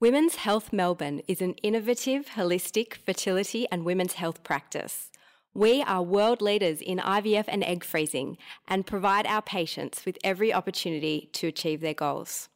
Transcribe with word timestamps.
Women's 0.00 0.36
Health 0.36 0.72
Melbourne 0.72 1.22
is 1.26 1.42
an 1.42 1.54
innovative, 1.54 2.26
holistic 2.36 2.94
fertility 3.04 3.66
and 3.72 3.84
women's 3.84 4.12
health 4.12 4.44
practice. 4.44 5.10
We 5.54 5.82
are 5.82 6.04
world 6.04 6.40
leaders 6.40 6.80
in 6.80 6.98
IVF 6.98 7.46
and 7.48 7.64
egg 7.64 7.82
freezing 7.82 8.38
and 8.68 8.86
provide 8.86 9.26
our 9.26 9.42
patients 9.42 10.06
with 10.06 10.16
every 10.22 10.54
opportunity 10.54 11.30
to 11.32 11.48
achieve 11.48 11.80
their 11.80 11.94
goals. 11.94 12.48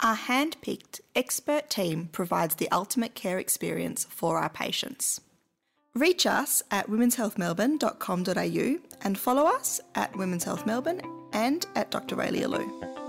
Our 0.00 0.16
hand 0.16 0.56
picked 0.60 1.00
expert 1.14 1.70
team 1.70 2.08
provides 2.10 2.56
the 2.56 2.68
ultimate 2.72 3.14
care 3.14 3.38
experience 3.38 4.04
for 4.10 4.38
our 4.38 4.50
patients. 4.50 5.20
Reach 5.94 6.26
us 6.26 6.64
at 6.72 6.88
womenshealthmelbourne.com.au 6.88 8.78
and 9.02 9.18
follow 9.18 9.46
us 9.46 9.80
at 9.94 10.16
Women's 10.16 10.42
Health 10.42 10.66
Melbourne 10.66 11.00
and 11.32 11.64
at 11.76 11.92
Dr. 11.92 12.16
Raelia 12.16 12.48
Lew. 12.48 13.01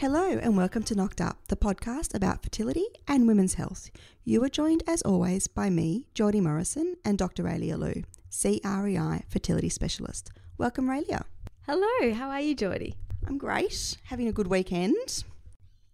Hello, 0.00 0.30
and 0.30 0.56
welcome 0.56 0.82
to 0.84 0.94
Knocked 0.94 1.20
Up, 1.20 1.46
the 1.48 1.56
podcast 1.56 2.14
about 2.14 2.42
fertility 2.42 2.86
and 3.06 3.28
women's 3.28 3.52
health. 3.52 3.90
You 4.24 4.42
are 4.42 4.48
joined, 4.48 4.82
as 4.86 5.02
always, 5.02 5.46
by 5.46 5.68
me, 5.68 6.06
Jordi 6.14 6.40
Morrison, 6.40 6.96
and 7.04 7.18
Dr. 7.18 7.42
Raelia 7.42 7.78
Lew, 7.78 8.04
CREI 8.30 9.24
fertility 9.28 9.68
specialist. 9.68 10.30
Welcome, 10.56 10.86
Raelia. 10.86 11.24
Hello, 11.66 12.14
how 12.14 12.30
are 12.30 12.40
you, 12.40 12.56
Jordi? 12.56 12.94
I'm 13.26 13.36
great, 13.36 13.98
having 14.04 14.26
a 14.26 14.32
good 14.32 14.46
weekend. 14.46 15.22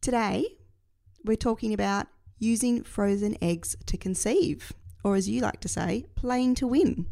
Today, 0.00 0.54
we're 1.24 1.36
talking 1.36 1.74
about 1.74 2.06
using 2.38 2.84
frozen 2.84 3.36
eggs 3.42 3.76
to 3.86 3.96
conceive, 3.96 4.72
or 5.02 5.16
as 5.16 5.28
you 5.28 5.40
like 5.40 5.58
to 5.62 5.68
say, 5.68 6.06
playing 6.14 6.54
to 6.54 6.68
win. 6.68 7.06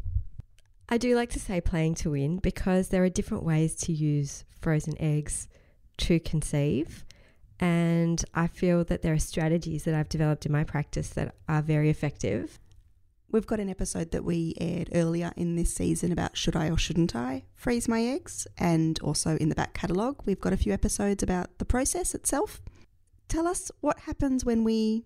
I 0.87 0.97
do 0.97 1.13
like 1.13 1.31
to 1.31 1.41
say 1.41 1.59
playing 1.59 1.95
to 1.95 2.11
win 2.11 2.37
because 2.37 2.87
there 2.87 3.03
are 3.03 3.09
different 3.09 3.43
ways 3.43 3.75
to 3.79 3.91
use 3.91 4.45
frozen 4.61 4.95
eggs 4.97 5.49
to 5.97 6.19
conceive. 6.19 7.05
And 7.59 8.23
I 8.33 8.47
feel 8.47 8.83
that 8.85 9.01
there 9.01 9.13
are 9.13 9.19
strategies 9.19 9.83
that 9.83 9.95
I've 9.95 10.09
developed 10.09 10.45
in 10.45 10.51
my 10.51 10.63
practice 10.63 11.09
that 11.09 11.35
are 11.47 11.61
very 11.61 11.89
effective. 11.89 12.59
We've 13.31 13.47
got 13.47 13.59
an 13.59 13.69
episode 13.69 14.11
that 14.11 14.23
we 14.23 14.55
aired 14.59 14.89
earlier 14.93 15.31
in 15.35 15.55
this 15.55 15.73
season 15.73 16.11
about 16.11 16.37
should 16.37 16.55
I 16.55 16.69
or 16.69 16.77
shouldn't 16.77 17.15
I 17.15 17.43
freeze 17.55 17.87
my 17.87 18.01
eggs. 18.03 18.47
And 18.57 18.99
also 18.99 19.37
in 19.37 19.49
the 19.49 19.55
back 19.55 19.73
catalogue, 19.73 20.21
we've 20.25 20.39
got 20.39 20.53
a 20.53 20.57
few 20.57 20.73
episodes 20.73 21.23
about 21.23 21.57
the 21.57 21.65
process 21.65 22.13
itself. 22.13 22.61
Tell 23.27 23.47
us 23.47 23.71
what 23.81 23.99
happens 24.01 24.45
when 24.45 24.63
we 24.63 25.05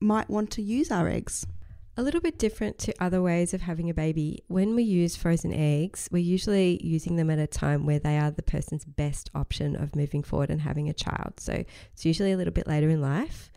might 0.00 0.28
want 0.28 0.50
to 0.52 0.62
use 0.62 0.90
our 0.90 1.08
eggs. 1.08 1.46
A 1.96 2.02
little 2.02 2.20
bit 2.20 2.40
different 2.40 2.78
to 2.78 2.94
other 2.98 3.22
ways 3.22 3.54
of 3.54 3.60
having 3.60 3.88
a 3.88 3.94
baby. 3.94 4.42
When 4.48 4.74
we 4.74 4.82
use 4.82 5.14
frozen 5.14 5.54
eggs, 5.54 6.08
we're 6.10 6.18
usually 6.18 6.80
using 6.82 7.14
them 7.14 7.30
at 7.30 7.38
a 7.38 7.46
time 7.46 7.86
where 7.86 8.00
they 8.00 8.18
are 8.18 8.32
the 8.32 8.42
person's 8.42 8.84
best 8.84 9.30
option 9.32 9.76
of 9.76 9.94
moving 9.94 10.24
forward 10.24 10.50
and 10.50 10.60
having 10.60 10.88
a 10.88 10.92
child. 10.92 11.34
So 11.38 11.64
it's 11.92 12.04
usually 12.04 12.32
a 12.32 12.36
little 12.36 12.52
bit 12.52 12.66
later 12.66 12.88
in 12.88 13.00
life. 13.00 13.52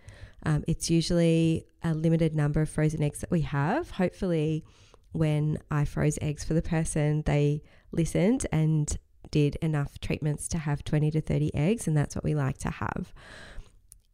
Um, 0.45 0.63
it's 0.67 0.87
usually 0.87 1.65
a 1.83 1.95
limited 1.95 2.35
number 2.35 2.61
of 2.61 2.69
frozen 2.69 3.01
eggs 3.01 3.21
that 3.21 3.31
we 3.31 3.41
have. 3.41 3.89
Hopefully, 3.89 4.63
when 5.13 5.57
I 5.71 5.85
froze 5.85 6.19
eggs 6.21 6.43
for 6.43 6.53
the 6.53 6.61
person, 6.61 7.23
they 7.25 7.63
listened 7.91 8.45
and 8.51 8.95
did 9.31 9.55
enough 9.63 9.99
treatments 9.99 10.47
to 10.49 10.59
have 10.59 10.83
20 10.83 11.09
to 11.09 11.21
30 11.21 11.55
eggs, 11.55 11.87
and 11.87 11.97
that's 11.97 12.15
what 12.15 12.23
we 12.23 12.35
like 12.35 12.59
to 12.59 12.69
have. 12.69 13.11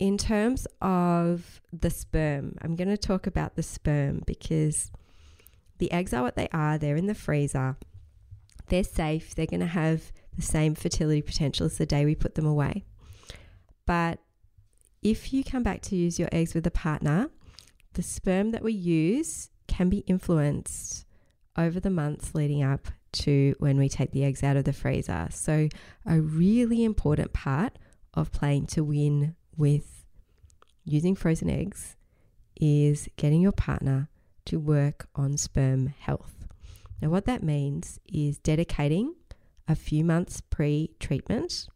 In 0.03 0.17
terms 0.17 0.67
of 0.81 1.61
the 1.71 1.89
sperm, 1.89 2.57
I'm 2.61 2.75
going 2.75 2.89
to 2.89 2.97
talk 2.97 3.25
about 3.25 3.55
the 3.55 3.63
sperm 3.63 4.21
because 4.25 4.91
the 5.77 5.89
eggs 5.93 6.13
are 6.13 6.21
what 6.21 6.35
they 6.35 6.49
are. 6.51 6.77
They're 6.77 6.97
in 6.97 7.07
the 7.07 7.15
freezer. 7.15 7.77
They're 8.67 8.83
safe. 8.83 9.33
They're 9.33 9.45
going 9.45 9.61
to 9.61 9.65
have 9.65 10.11
the 10.35 10.41
same 10.41 10.75
fertility 10.75 11.21
potential 11.21 11.67
as 11.67 11.77
the 11.77 11.85
day 11.85 12.03
we 12.03 12.15
put 12.15 12.35
them 12.35 12.45
away. 12.45 12.83
But 13.85 14.19
if 15.01 15.31
you 15.31 15.41
come 15.41 15.63
back 15.63 15.81
to 15.83 15.95
use 15.95 16.19
your 16.19 16.27
eggs 16.33 16.53
with 16.53 16.67
a 16.67 16.71
partner, 16.71 17.29
the 17.93 18.03
sperm 18.03 18.51
that 18.51 18.61
we 18.61 18.73
use 18.73 19.51
can 19.67 19.87
be 19.87 19.99
influenced 19.99 21.05
over 21.57 21.79
the 21.79 21.89
months 21.89 22.35
leading 22.35 22.61
up 22.61 22.89
to 23.13 23.55
when 23.59 23.77
we 23.77 23.87
take 23.87 24.11
the 24.11 24.25
eggs 24.25 24.43
out 24.43 24.57
of 24.57 24.65
the 24.65 24.73
freezer. 24.73 25.29
So, 25.31 25.69
a 26.05 26.19
really 26.19 26.83
important 26.83 27.31
part 27.31 27.79
of 28.13 28.33
playing 28.33 28.65
to 28.65 28.83
win 28.83 29.37
with 29.57 30.05
using 30.85 31.15
frozen 31.15 31.49
eggs 31.49 31.95
is 32.59 33.07
getting 33.17 33.41
your 33.41 33.51
partner 33.51 34.09
to 34.45 34.59
work 34.59 35.07
on 35.15 35.37
sperm 35.37 35.87
health. 35.87 36.47
Now, 37.01 37.09
what 37.09 37.25
that 37.25 37.43
means 37.43 37.99
is 38.11 38.37
dedicating 38.37 39.15
a 39.67 39.75
few 39.75 40.03
months 40.03 40.41
pre 40.41 40.91
treatment 40.99 41.67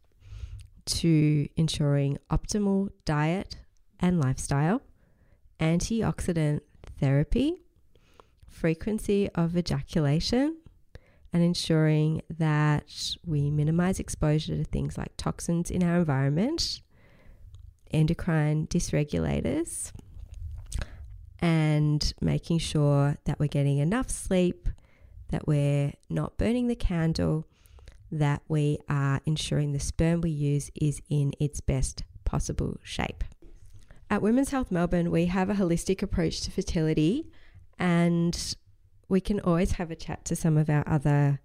to 0.86 1.48
ensuring 1.58 2.18
optimal 2.32 2.90
diet 3.06 3.58
and 4.00 4.20
lifestyle, 4.20 4.82
antioxidant 5.60 6.62
therapy, 7.00 7.62
frequency 8.50 9.30
of 9.36 9.58
ejaculation, 9.58 10.58
and 11.34 11.44
ensuring 11.44 12.22
that 12.30 13.16
we 13.26 13.52
minimize 13.52 14.00
exposure 14.00 14.56
to 14.56 14.64
things 14.64 14.98
like 14.98 15.12
toxins 15.18 15.70
in 15.70 15.84
our 15.84 15.98
environment 15.98 16.82
endocrine 17.92 18.68
dysregulators 18.68 19.92
and 21.40 22.14
making 22.22 22.60
sure 22.60 23.18
that 23.26 23.40
we're 23.40 23.48
getting 23.48 23.78
enough 23.78 24.10
sleep, 24.10 24.70
that 25.30 25.48
we're 25.48 25.94
not 26.10 26.38
burning 26.38 26.68
the 26.68 26.76
candle, 26.76 27.46
that 28.12 28.42
we 28.48 28.80
are 28.90 29.22
ensuring 29.26 29.74
the 29.74 29.80
sperm 29.80 30.22
we 30.22 30.30
use 30.30 30.72
is 30.76 31.02
in 31.10 31.34
its 31.40 31.62
best 31.62 32.04
possible 32.26 32.78
shape. 32.84 33.24
At 34.10 34.22
Women's 34.22 34.52
Health 34.52 34.72
Melbourne, 34.72 35.12
we 35.12 35.26
have 35.26 35.50
a 35.50 35.56
holistic 35.56 36.02
approach 36.02 36.42
to 36.42 36.52
fertility 36.52 37.30
and 37.78 38.56
we 39.10 39.20
can 39.22 39.40
always 39.42 39.74
have 39.74 39.92
a 39.92 39.96
chat 39.96 40.26
to 40.26 40.36
some 40.36 40.58
of 40.58 40.70
our 40.70 40.88
other 40.88 41.40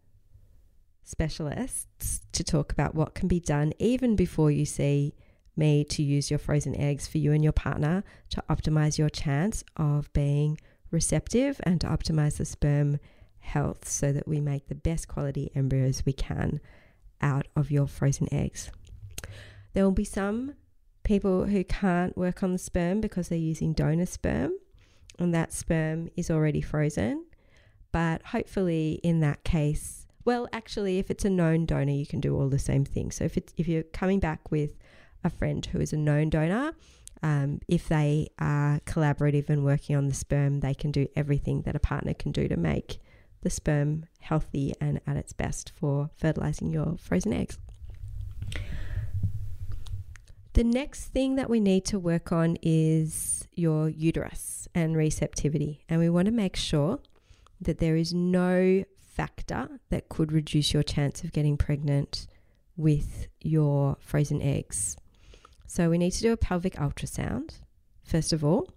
specialists 1.05 2.21
to 2.33 2.45
talk 2.45 2.73
about 2.73 2.95
what 2.95 3.15
can 3.15 3.29
be 3.29 3.41
done 3.41 3.73
even 3.79 4.17
before 4.17 4.51
you 4.51 4.65
see 4.65 5.15
me 5.57 5.85
to 5.85 6.03
use 6.03 6.31
your 6.31 6.39
frozen 6.39 6.77
eggs 6.77 7.07
for 7.07 7.19
you 7.19 7.33
and 7.33 7.43
your 7.43 7.53
partner 7.53 8.05
to 8.31 8.43
optimize 8.49 8.99
your 8.99 9.11
chance 9.11 9.63
of 9.77 10.13
being 10.13 10.59
receptive 10.91 11.61
and 11.65 11.81
to 11.81 11.87
optimize 11.87 12.39
the 12.39 12.45
sperm 12.45 12.99
health 13.41 13.89
so 13.89 14.13
that 14.13 14.29
we 14.29 14.41
make 14.41 14.69
the 14.69 14.75
best 14.75 15.09
quality 15.09 15.51
embryos 15.55 16.05
we 16.07 16.13
can 16.13 16.61
out 17.21 17.47
of 17.57 17.71
your 17.71 17.87
frozen 17.87 18.33
eggs. 18.33 18.71
There 19.73 19.85
will 19.85 19.93
be 19.93 20.05
some 20.05 20.55
people 21.03 21.47
who 21.47 21.65
can't 21.65 22.17
work 22.17 22.43
on 22.43 22.53
the 22.53 22.59
sperm 22.59 23.01
because 23.01 23.29
they're 23.29 23.39
using 23.39 23.73
donor 23.73 24.07
sperm 24.07 24.53
and 25.19 25.35
that 25.35 25.53
sperm 25.53 26.09
is 26.17 26.31
already 26.31 26.61
frozen. 26.61 27.25
But 27.91 28.23
hopefully, 28.27 29.01
in 29.03 29.21
that 29.21 29.45
case, 29.45 30.07
well, 30.25 30.49
actually, 30.53 30.99
if 30.99 31.11
it's 31.11 31.25
a 31.25 31.31
known 31.31 31.67
donor, 31.67 31.93
you 31.93 32.07
can 32.07 32.21
do 32.21 32.37
all 32.39 32.49
the 32.49 32.59
same 32.59 32.85
things. 32.85 33.17
So 33.17 33.25
if 33.25 33.37
it's 33.37 33.53
if 33.57 33.69
you're 33.69 33.83
coming 33.83 34.21
back 34.21 34.51
with 34.51 34.77
a 35.25 35.31
friend 35.31 35.65
who 35.67 35.81
is 35.81 35.93
a 35.93 35.97
known 35.97 36.31
donor. 36.31 36.73
Um, 37.23 37.61
if 37.69 37.89
they 37.89 38.29
are 38.39 38.81
collaborative 38.85 39.49
and 39.49 39.65
working 39.65 39.95
on 39.95 40.09
the 40.09 40.15
sperm, 40.15 40.61
they 40.61 40.75
can 40.75 40.91
do 40.91 41.07
everything 41.15 41.63
that 41.63 41.77
a 41.77 41.81
partner 41.81 42.15
can 42.15 42.33
do 42.33 42.49
to 42.49 42.57
make 42.57 42.99
the 43.43 43.51
sperm 43.51 44.07
healthy 44.21 44.73
and 44.81 45.01
at 45.07 45.17
its 45.17 45.33
best 45.33 45.73
for 45.79 46.11
fertilizing 46.17 46.71
your 46.71 46.97
frozen 46.99 47.33
eggs. 47.33 47.59
The 50.55 50.65
next 50.65 51.07
thing 51.07 51.37
that 51.37 51.49
we 51.49 51.61
need 51.61 51.85
to 51.87 51.99
work 51.99 52.31
on 52.31 52.59
is 52.63 53.49
your 53.55 53.89
uterus 53.89 54.69
and 54.75 54.97
receptivity. 54.97 55.85
And 55.89 55.99
we 55.99 56.11
want 56.11 56.27
to 56.27 56.33
make 56.33 56.57
sure 56.57 56.99
that 57.61 57.79
there 57.79 57.97
is 57.97 58.13
no 58.13 58.85
factor 58.99 59.81
that 59.91 60.09
could 60.09 60.33
reduce 60.33 60.75
your 60.75 60.83
chance 60.83 61.25
of 61.25 61.33
getting 61.33 61.57
pregnant 61.57 62.27
with 62.77 63.29
your 63.41 63.97
frozen 64.01 64.43
eggs. 64.43 64.97
So 65.73 65.89
we 65.89 65.97
need 65.97 66.11
to 66.11 66.21
do 66.21 66.33
a 66.33 66.37
pelvic 66.37 66.75
ultrasound, 66.75 67.61
first 68.05 68.35
of 68.35 68.45
all. 68.45 68.69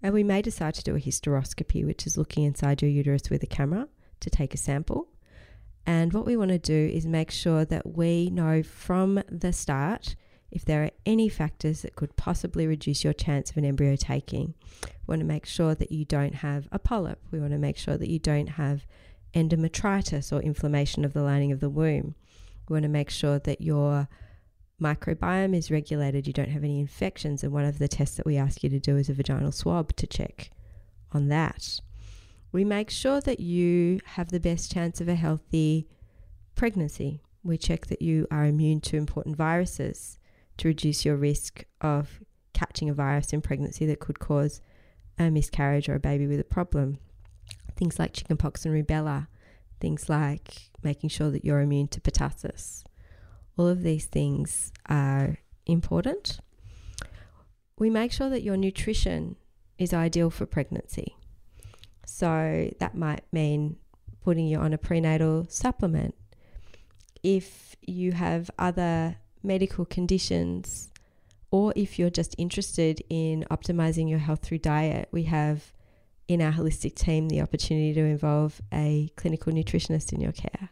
And 0.00 0.14
we 0.14 0.22
may 0.22 0.42
decide 0.42 0.74
to 0.74 0.84
do 0.84 0.94
a 0.94 1.00
hysteroscopy, 1.00 1.84
which 1.84 2.06
is 2.06 2.16
looking 2.16 2.44
inside 2.44 2.82
your 2.82 2.90
uterus 2.92 3.28
with 3.28 3.42
a 3.42 3.48
camera 3.48 3.88
to 4.20 4.30
take 4.30 4.54
a 4.54 4.56
sample. 4.56 5.08
And 5.86 6.12
what 6.12 6.24
we 6.24 6.36
want 6.36 6.52
to 6.52 6.58
do 6.60 6.72
is 6.94 7.04
make 7.04 7.32
sure 7.32 7.64
that 7.64 7.96
we 7.96 8.30
know 8.30 8.62
from 8.62 9.20
the 9.28 9.52
start 9.52 10.14
if 10.52 10.64
there 10.64 10.84
are 10.84 10.92
any 11.04 11.28
factors 11.28 11.82
that 11.82 11.96
could 11.96 12.14
possibly 12.14 12.64
reduce 12.64 13.02
your 13.02 13.12
chance 13.12 13.50
of 13.50 13.56
an 13.56 13.64
embryo 13.64 13.96
taking. 13.96 14.54
We 14.84 15.14
want 15.14 15.22
to 15.22 15.26
make 15.26 15.46
sure 15.46 15.74
that 15.74 15.90
you 15.90 16.04
don't 16.04 16.36
have 16.36 16.68
a 16.70 16.78
polyp. 16.78 17.18
We 17.32 17.40
want 17.40 17.54
to 17.54 17.58
make 17.58 17.76
sure 17.76 17.96
that 17.96 18.08
you 18.08 18.20
don't 18.20 18.50
have 18.50 18.86
endometritis 19.34 20.32
or 20.32 20.40
inflammation 20.40 21.04
of 21.04 21.12
the 21.12 21.24
lining 21.24 21.50
of 21.50 21.58
the 21.58 21.68
womb. 21.68 22.14
We 22.68 22.74
want 22.74 22.84
to 22.84 22.88
make 22.88 23.10
sure 23.10 23.40
that 23.40 23.60
your 23.60 24.08
microbiome 24.80 25.54
is 25.54 25.70
regulated, 25.70 26.26
you 26.26 26.32
don't 26.32 26.48
have 26.48 26.64
any 26.64 26.80
infections, 26.80 27.44
and 27.44 27.52
one 27.52 27.64
of 27.64 27.78
the 27.78 27.88
tests 27.88 28.16
that 28.16 28.26
we 28.26 28.36
ask 28.36 28.62
you 28.62 28.70
to 28.70 28.80
do 28.80 28.96
is 28.96 29.08
a 29.08 29.14
vaginal 29.14 29.52
swab 29.52 29.94
to 29.96 30.06
check 30.06 30.50
on 31.12 31.28
that. 31.28 31.80
We 32.52 32.64
make 32.64 32.90
sure 32.90 33.20
that 33.20 33.40
you 33.40 34.00
have 34.04 34.30
the 34.30 34.40
best 34.40 34.72
chance 34.72 35.00
of 35.00 35.08
a 35.08 35.14
healthy 35.14 35.86
pregnancy. 36.56 37.20
We 37.44 37.56
check 37.56 37.86
that 37.86 38.02
you 38.02 38.26
are 38.30 38.44
immune 38.44 38.80
to 38.82 38.96
important 38.96 39.36
viruses 39.36 40.18
to 40.58 40.68
reduce 40.68 41.04
your 41.04 41.16
risk 41.16 41.64
of 41.80 42.20
catching 42.52 42.90
a 42.90 42.94
virus 42.94 43.32
in 43.32 43.40
pregnancy 43.40 43.86
that 43.86 44.00
could 44.00 44.18
cause 44.18 44.60
a 45.18 45.30
miscarriage 45.30 45.88
or 45.88 45.94
a 45.94 46.00
baby 46.00 46.26
with 46.26 46.40
a 46.40 46.44
problem. 46.44 46.98
Things 47.76 47.98
like 47.98 48.12
chickenpox 48.12 48.66
and 48.66 48.74
rubella, 48.74 49.28
things 49.80 50.08
like 50.08 50.70
making 50.82 51.10
sure 51.10 51.30
that 51.30 51.44
you're 51.44 51.60
immune 51.60 51.88
to 51.88 52.00
pertussis. 52.00 52.84
All 53.60 53.68
of 53.68 53.82
these 53.82 54.06
things 54.06 54.72
are 54.88 55.36
important. 55.66 56.40
We 57.78 57.90
make 57.90 58.10
sure 58.10 58.30
that 58.30 58.42
your 58.42 58.56
nutrition 58.56 59.36
is 59.76 59.92
ideal 59.92 60.30
for 60.30 60.46
pregnancy. 60.46 61.14
So 62.06 62.70
that 62.78 62.94
might 62.94 63.24
mean 63.34 63.76
putting 64.24 64.46
you 64.46 64.56
on 64.56 64.72
a 64.72 64.78
prenatal 64.78 65.44
supplement. 65.50 66.14
If 67.22 67.76
you 67.82 68.12
have 68.12 68.50
other 68.58 69.16
medical 69.42 69.84
conditions, 69.84 70.90
or 71.50 71.74
if 71.76 71.98
you're 71.98 72.08
just 72.08 72.34
interested 72.38 73.02
in 73.10 73.44
optimizing 73.50 74.08
your 74.08 74.20
health 74.20 74.40
through 74.40 74.60
diet, 74.60 75.10
we 75.12 75.24
have 75.24 75.70
in 76.28 76.40
our 76.40 76.52
holistic 76.52 76.94
team 76.94 77.28
the 77.28 77.42
opportunity 77.42 77.92
to 77.92 78.00
involve 78.00 78.62
a 78.72 79.10
clinical 79.16 79.52
nutritionist 79.52 80.14
in 80.14 80.22
your 80.22 80.32
care. 80.32 80.70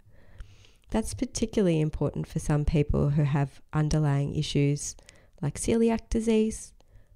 That's 0.91 1.15
particularly 1.15 1.81
important 1.81 2.27
for 2.27 2.39
some 2.39 2.65
people 2.65 3.11
who 3.11 3.25
have 3.25 3.61
underlying 3.73 4.35
issues 4.35 4.97
like 5.43 5.59
celiac 5.59 6.09
disease, 6.09 6.73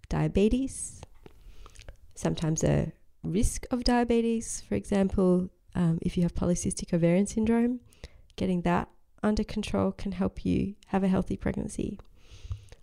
diabetes, 0.09 1.01
sometimes 2.15 2.63
a 2.63 2.93
risk 3.25 3.67
of 3.71 3.85
diabetes, 3.85 4.63
for 4.69 4.75
example, 4.75 5.49
um, 5.75 5.99
if 6.03 6.17
you 6.17 6.23
have 6.23 6.35
polycystic 6.35 6.93
ovarian 6.93 7.27
syndrome, 7.27 7.81
getting 8.37 8.63
that 8.63 8.89
under 9.23 9.45
control 9.45 9.93
can 9.93 10.13
help 10.13 10.45
you 10.45 10.75
have 10.89 11.03
a 11.03 11.09
healthy 11.09 11.37
pregnancy. 11.37 11.99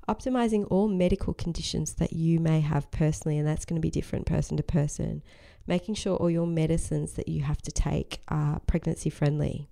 Optimizing 0.07 0.65
all 0.71 0.87
medical 0.87 1.33
conditions 1.33 1.93
that 1.95 2.13
you 2.13 2.39
may 2.39 2.61
have 2.61 2.89
personally, 2.89 3.37
and 3.37 3.47
that's 3.47 3.65
going 3.65 3.79
to 3.79 3.85
be 3.85 3.91
different 3.91 4.25
person 4.25 4.57
to 4.57 4.63
person. 4.63 5.21
Making 5.67 5.93
sure 5.93 6.15
all 6.15 6.31
your 6.31 6.47
medicines 6.47 7.13
that 7.13 7.27
you 7.27 7.43
have 7.43 7.61
to 7.61 7.71
take 7.71 8.21
are 8.27 8.59
pregnancy 8.61 9.11
friendly 9.11 9.69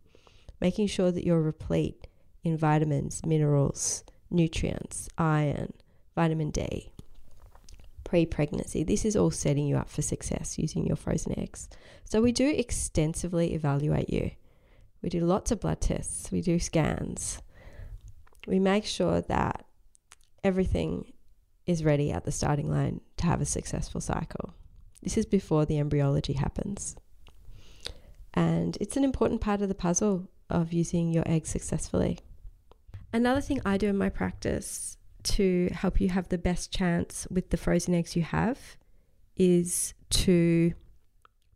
making 0.60 0.88
sure 0.88 1.12
that 1.12 1.26
you're 1.26 1.42
replete 1.42 2.08
in 2.44 2.58
vitamins, 2.58 3.26
minerals, 3.26 4.04
nutrients, 4.30 5.10
iron, 5.18 5.74
vitamin 6.16 6.52
D. 6.52 6.92
Pre 8.04 8.26
pregnancy, 8.26 8.84
this 8.84 9.04
is 9.04 9.16
all 9.16 9.32
setting 9.32 9.68
you 9.68 9.76
up 9.76 9.90
for 9.90 10.02
success 10.02 10.58
using 10.58 10.86
your 10.86 10.96
frozen 10.96 11.38
eggs. 11.38 11.68
So, 12.06 12.22
we 12.22 12.32
do 12.32 12.50
extensively 12.50 13.54
evaluate 13.54 14.10
you. 14.10 14.32
We 15.02 15.10
do 15.10 15.20
lots 15.26 15.52
of 15.52 15.60
blood 15.60 15.82
tests, 15.82 16.32
we 16.32 16.42
do 16.42 16.58
scans. 16.58 17.42
We 18.48 18.60
make 18.60 18.86
sure 18.86 19.20
that 19.22 19.66
everything 20.42 21.12
is 21.66 21.84
ready 21.84 22.12
at 22.12 22.24
the 22.24 22.32
starting 22.32 22.72
line 22.72 23.02
to 23.18 23.26
have 23.26 23.42
a 23.42 23.46
successful 23.46 24.00
cycle. 24.00 24.54
This 25.04 25.18
is 25.18 25.26
before 25.26 25.66
the 25.66 25.78
embryology 25.78 26.34
happens. 26.34 26.96
And 28.34 28.78
it's 28.80 28.96
an 28.96 29.04
important 29.04 29.42
part 29.42 29.62
of 29.62 29.68
the 29.68 29.76
puzzle 29.76 30.30
of 30.50 30.74
using 30.74 31.12
your 31.12 31.24
eggs 31.28 31.50
successfully. 31.50 32.20
Another 33.14 33.42
thing 33.42 33.62
I 33.66 33.78
do 33.78 33.88
in 33.88 33.98
my 33.98 34.10
practice 34.10 34.98
to 35.24 35.70
help 35.74 36.00
you 36.00 36.10
have 36.10 36.30
the 36.30 36.38
best 36.38 36.72
chance 36.72 37.28
with 37.30 37.50
the 37.50 37.58
frozen 37.58 37.94
eggs 37.94 38.16
you 38.16 38.22
have 38.22 38.78
is 39.36 39.94
to 40.10 40.74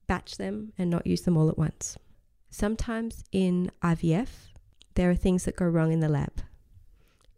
batch 0.08 0.38
them 0.38 0.74
and 0.78 0.90
not 0.90 1.08
use 1.08 1.22
them 1.22 1.38
all 1.38 1.50
at 1.50 1.58
once. 1.58 1.98
Sometimes 2.50 3.24
in 3.32 3.72
IVF, 3.82 4.28
there 4.96 5.10
are 5.10 5.16
things 5.16 5.46
that 5.46 5.56
go 5.56 5.66
wrong 5.66 5.92
in 5.92 6.02
the 6.02 6.10
lab, 6.10 6.42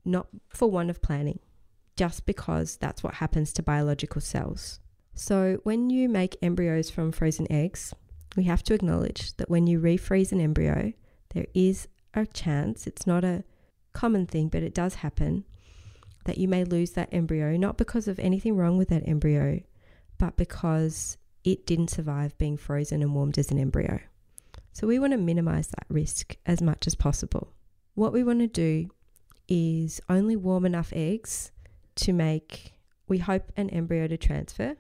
not 0.04 0.28
for 0.50 0.70
want 0.70 0.90
of 0.90 1.02
planning, 1.02 1.40
just 1.96 2.26
because 2.26 2.78
that's 2.78 3.04
what 3.04 3.16
happens 3.16 3.54
to 3.54 3.64
biological 3.64 4.22
cells. 4.22 4.80
So, 5.14 5.60
when 5.62 5.92
you 5.92 6.10
make 6.10 6.38
embryos 6.42 6.90
from 6.90 7.12
frozen 7.12 7.52
eggs, 7.52 7.94
we 8.36 8.46
have 8.46 8.64
to 8.64 8.74
acknowledge 8.74 9.38
that 9.38 9.50
when 9.50 9.68
you 9.68 9.80
refreeze 9.80 10.32
an 10.32 10.42
embryo, 10.42 10.94
there 11.34 11.48
is 11.54 11.88
a 12.14 12.26
chance, 12.26 12.88
it's 12.88 13.08
not 13.08 13.24
a 13.24 13.44
common 13.94 14.26
thing, 14.26 14.50
but 14.50 14.64
it 14.64 14.74
does 14.74 14.96
happen, 14.96 15.46
that 16.26 16.38
you 16.38 16.48
may 16.48 16.64
lose 16.64 16.92
that 16.92 17.10
embryo, 17.12 17.58
not 17.58 17.78
because 17.78 18.08
of 18.08 18.20
anything 18.20 18.56
wrong 18.56 18.78
with 18.78 18.90
that 18.90 19.08
embryo, 19.08 19.62
but 20.18 20.38
because 20.38 21.18
it 21.44 21.66
didn't 21.66 21.90
survive 21.90 22.38
being 22.38 22.58
frozen 22.58 23.02
and 23.02 23.14
warmed 23.14 23.38
as 23.38 23.52
an 23.52 23.60
embryo. 23.60 24.00
So 24.72 24.88
we 24.88 25.00
want 25.00 25.12
to 25.12 25.18
minimize 25.18 25.68
that 25.68 25.86
risk 25.90 26.38
as 26.46 26.62
much 26.62 26.88
as 26.88 26.96
possible. 26.96 27.54
What 27.96 28.14
we 28.14 28.24
want 28.24 28.40
to 28.40 28.48
do 28.48 28.90
is 29.48 30.02
only 30.10 30.36
warm 30.36 30.66
enough 30.66 30.92
eggs 30.96 31.52
to 31.96 32.14
make, 32.14 32.74
we 33.08 33.20
hope, 33.20 33.52
an 33.58 33.70
embryo 33.70 34.08
to 34.08 34.18
transfer 34.18 34.78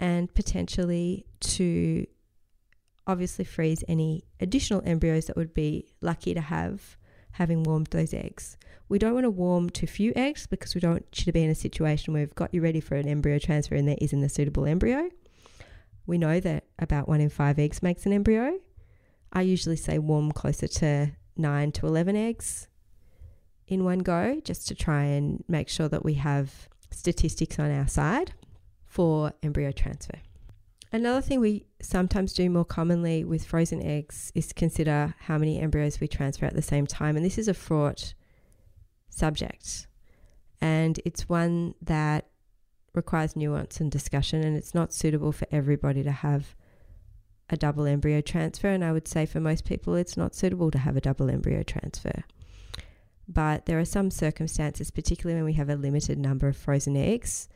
and 0.00 0.34
potentially 0.34 1.24
to 1.40 2.06
obviously 3.06 3.44
freeze 3.44 3.84
any 3.88 4.24
additional 4.40 4.82
embryos 4.84 5.26
that 5.26 5.36
would 5.36 5.54
be 5.54 5.86
lucky 6.00 6.34
to 6.34 6.40
have 6.40 6.96
having 7.32 7.62
warmed 7.62 7.88
those 7.88 8.12
eggs. 8.12 8.56
We 8.88 8.98
don't 8.98 9.14
want 9.14 9.24
to 9.24 9.30
warm 9.30 9.70
too 9.70 9.86
few 9.86 10.12
eggs 10.14 10.46
because 10.46 10.74
we 10.74 10.80
don't 10.80 11.10
to 11.12 11.32
be 11.32 11.42
in 11.42 11.50
a 11.50 11.54
situation 11.54 12.12
where 12.12 12.22
we've 12.22 12.34
got 12.34 12.52
you 12.52 12.60
ready 12.60 12.80
for 12.80 12.94
an 12.94 13.08
embryo 13.08 13.38
transfer 13.38 13.74
and 13.74 13.88
there 13.88 13.96
isn't 14.00 14.22
a 14.22 14.28
suitable 14.28 14.66
embryo. 14.66 15.08
We 16.06 16.18
know 16.18 16.40
that 16.40 16.64
about 16.78 17.08
one 17.08 17.20
in 17.20 17.30
five 17.30 17.58
eggs 17.58 17.82
makes 17.82 18.06
an 18.06 18.12
embryo. 18.12 18.58
I 19.32 19.42
usually 19.42 19.76
say 19.76 19.98
warm 19.98 20.32
closer 20.32 20.68
to 20.68 21.12
nine 21.36 21.72
to 21.72 21.86
11 21.86 22.16
eggs 22.16 22.68
in 23.66 23.84
one 23.84 24.00
go 24.00 24.40
just 24.44 24.68
to 24.68 24.74
try 24.74 25.04
and 25.04 25.42
make 25.48 25.68
sure 25.68 25.88
that 25.88 26.04
we 26.04 26.14
have 26.14 26.68
statistics 26.90 27.58
on 27.58 27.70
our 27.70 27.88
side 27.88 28.34
for 28.84 29.32
embryo 29.42 29.72
transfer. 29.72 30.18
Another 30.94 31.22
thing 31.22 31.40
we 31.40 31.64
sometimes 31.80 32.34
do 32.34 32.50
more 32.50 32.66
commonly 32.66 33.24
with 33.24 33.46
frozen 33.46 33.82
eggs 33.82 34.30
is 34.34 34.52
consider 34.52 35.14
how 35.20 35.38
many 35.38 35.58
embryos 35.58 36.00
we 36.00 36.06
transfer 36.06 36.44
at 36.44 36.54
the 36.54 36.60
same 36.60 36.86
time. 36.86 37.16
And 37.16 37.24
this 37.24 37.38
is 37.38 37.48
a 37.48 37.54
fraught 37.54 38.12
subject. 39.08 39.86
And 40.60 41.00
it's 41.06 41.30
one 41.30 41.74
that 41.80 42.26
requires 42.94 43.34
nuance 43.34 43.80
and 43.80 43.90
discussion, 43.90 44.44
and 44.44 44.54
it's 44.54 44.74
not 44.74 44.92
suitable 44.92 45.32
for 45.32 45.46
everybody 45.50 46.02
to 46.02 46.12
have 46.12 46.54
a 47.48 47.56
double 47.56 47.86
embryo 47.86 48.20
transfer. 48.20 48.68
And 48.68 48.84
I 48.84 48.92
would 48.92 49.08
say 49.08 49.24
for 49.24 49.40
most 49.40 49.64
people, 49.64 49.94
it's 49.94 50.18
not 50.18 50.34
suitable 50.34 50.70
to 50.70 50.78
have 50.78 50.96
a 50.98 51.00
double 51.00 51.30
embryo 51.30 51.62
transfer. 51.62 52.24
But 53.26 53.64
there 53.64 53.78
are 53.78 53.86
some 53.86 54.10
circumstances, 54.10 54.90
particularly 54.90 55.40
when 55.40 55.46
we 55.46 55.54
have 55.54 55.70
a 55.70 55.76
limited 55.76 56.18
number 56.18 56.48
of 56.48 56.56
frozen 56.56 56.96
eggs, 56.96 57.48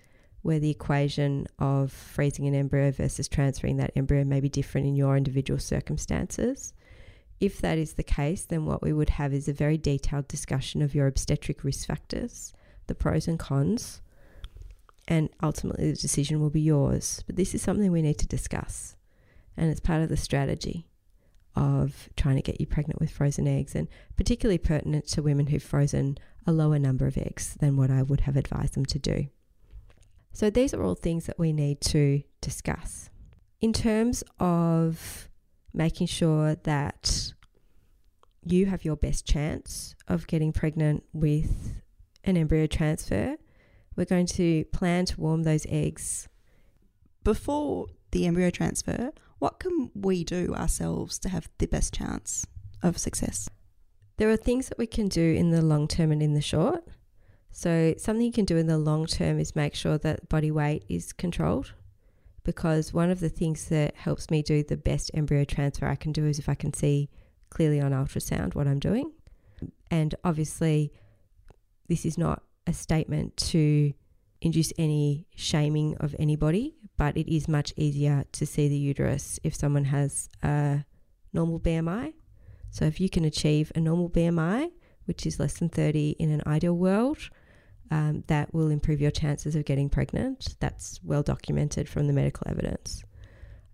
where 0.46 0.60
the 0.60 0.70
equation 0.70 1.44
of 1.58 1.90
freezing 1.90 2.46
an 2.46 2.54
embryo 2.54 2.92
versus 2.92 3.26
transferring 3.26 3.78
that 3.78 3.90
embryo 3.96 4.22
may 4.22 4.38
be 4.38 4.48
different 4.48 4.86
in 4.86 4.94
your 4.94 5.16
individual 5.16 5.58
circumstances. 5.58 6.72
If 7.40 7.60
that 7.62 7.78
is 7.78 7.94
the 7.94 8.04
case, 8.04 8.44
then 8.44 8.64
what 8.64 8.80
we 8.80 8.92
would 8.92 9.10
have 9.10 9.34
is 9.34 9.48
a 9.48 9.52
very 9.52 9.76
detailed 9.76 10.28
discussion 10.28 10.82
of 10.82 10.94
your 10.94 11.08
obstetric 11.08 11.64
risk 11.64 11.88
factors, 11.88 12.52
the 12.86 12.94
pros 12.94 13.26
and 13.26 13.40
cons, 13.40 14.00
and 15.08 15.30
ultimately 15.42 15.90
the 15.90 15.96
decision 15.96 16.40
will 16.40 16.50
be 16.50 16.60
yours. 16.60 17.24
But 17.26 17.34
this 17.34 17.52
is 17.52 17.60
something 17.60 17.90
we 17.90 18.00
need 18.00 18.18
to 18.18 18.26
discuss, 18.28 18.94
and 19.56 19.68
it's 19.68 19.80
part 19.80 20.02
of 20.02 20.08
the 20.08 20.16
strategy 20.16 20.86
of 21.56 22.08
trying 22.16 22.36
to 22.36 22.42
get 22.42 22.60
you 22.60 22.66
pregnant 22.66 23.00
with 23.00 23.10
frozen 23.10 23.48
eggs, 23.48 23.74
and 23.74 23.88
particularly 24.16 24.58
pertinent 24.58 25.08
to 25.08 25.24
women 25.24 25.48
who've 25.48 25.60
frozen 25.60 26.18
a 26.46 26.52
lower 26.52 26.78
number 26.78 27.08
of 27.08 27.18
eggs 27.18 27.56
than 27.58 27.76
what 27.76 27.90
I 27.90 28.04
would 28.04 28.20
have 28.20 28.36
advised 28.36 28.74
them 28.74 28.86
to 28.86 28.98
do. 29.00 29.26
So 30.36 30.50
these 30.50 30.74
are 30.74 30.82
all 30.82 30.94
things 30.94 31.24
that 31.24 31.38
we 31.38 31.54
need 31.54 31.80
to 31.92 32.22
discuss. 32.42 33.08
In 33.62 33.72
terms 33.72 34.22
of 34.38 35.30
making 35.72 36.08
sure 36.08 36.56
that 36.56 37.32
you 38.44 38.66
have 38.66 38.84
your 38.84 38.96
best 38.96 39.26
chance 39.26 39.94
of 40.06 40.26
getting 40.26 40.52
pregnant 40.52 41.04
with 41.14 41.80
an 42.22 42.36
embryo 42.36 42.66
transfer, 42.66 43.36
we're 43.96 44.04
going 44.04 44.26
to 44.26 44.66
plan 44.74 45.06
to 45.06 45.18
warm 45.18 45.44
those 45.44 45.64
eggs. 45.70 46.28
Before 47.24 47.86
the 48.10 48.26
embryo 48.26 48.50
transfer, 48.50 49.12
what 49.38 49.58
can 49.58 49.90
we 49.94 50.22
do 50.22 50.54
ourselves 50.54 51.18
to 51.20 51.30
have 51.30 51.48
the 51.56 51.66
best 51.66 51.94
chance 51.94 52.44
of 52.82 52.98
success? 52.98 53.48
There 54.18 54.28
are 54.28 54.36
things 54.36 54.68
that 54.68 54.76
we 54.76 54.86
can 54.86 55.08
do 55.08 55.32
in 55.32 55.50
the 55.50 55.62
long 55.62 55.88
term 55.88 56.12
and 56.12 56.22
in 56.22 56.34
the 56.34 56.42
short. 56.42 56.84
So, 57.58 57.94
something 57.96 58.26
you 58.26 58.32
can 58.32 58.44
do 58.44 58.58
in 58.58 58.66
the 58.66 58.76
long 58.76 59.06
term 59.06 59.40
is 59.40 59.56
make 59.56 59.74
sure 59.74 59.96
that 59.96 60.28
body 60.28 60.50
weight 60.50 60.84
is 60.90 61.14
controlled. 61.14 61.72
Because 62.44 62.92
one 62.92 63.10
of 63.10 63.20
the 63.20 63.30
things 63.30 63.70
that 63.70 63.96
helps 63.96 64.30
me 64.30 64.42
do 64.42 64.62
the 64.62 64.76
best 64.76 65.10
embryo 65.14 65.44
transfer 65.44 65.86
I 65.86 65.94
can 65.94 66.12
do 66.12 66.26
is 66.26 66.38
if 66.38 66.50
I 66.50 66.54
can 66.54 66.74
see 66.74 67.08
clearly 67.48 67.80
on 67.80 67.92
ultrasound 67.92 68.54
what 68.54 68.66
I'm 68.68 68.78
doing. 68.78 69.10
And 69.90 70.14
obviously, 70.22 70.92
this 71.88 72.04
is 72.04 72.18
not 72.18 72.42
a 72.66 72.74
statement 72.74 73.38
to 73.38 73.94
induce 74.42 74.74
any 74.76 75.26
shaming 75.34 75.96
of 75.96 76.14
anybody, 76.18 76.74
but 76.98 77.16
it 77.16 77.34
is 77.34 77.48
much 77.48 77.72
easier 77.78 78.24
to 78.32 78.44
see 78.44 78.68
the 78.68 78.76
uterus 78.76 79.40
if 79.42 79.54
someone 79.54 79.84
has 79.84 80.28
a 80.42 80.84
normal 81.32 81.58
BMI. 81.58 82.12
So 82.68 82.84
if 82.84 83.00
you 83.00 83.08
can 83.08 83.24
achieve 83.24 83.72
a 83.74 83.80
normal 83.80 84.10
BMI, 84.10 84.72
which 85.06 85.24
is 85.24 85.40
less 85.40 85.54
than 85.54 85.70
30 85.70 86.16
in 86.18 86.30
an 86.30 86.42
ideal 86.46 86.76
world, 86.76 87.30
um, 87.90 88.24
that 88.26 88.52
will 88.52 88.70
improve 88.70 89.00
your 89.00 89.10
chances 89.10 89.54
of 89.54 89.64
getting 89.64 89.88
pregnant. 89.88 90.56
That's 90.60 91.00
well 91.02 91.22
documented 91.22 91.88
from 91.88 92.06
the 92.06 92.12
medical 92.12 92.46
evidence. 92.48 93.04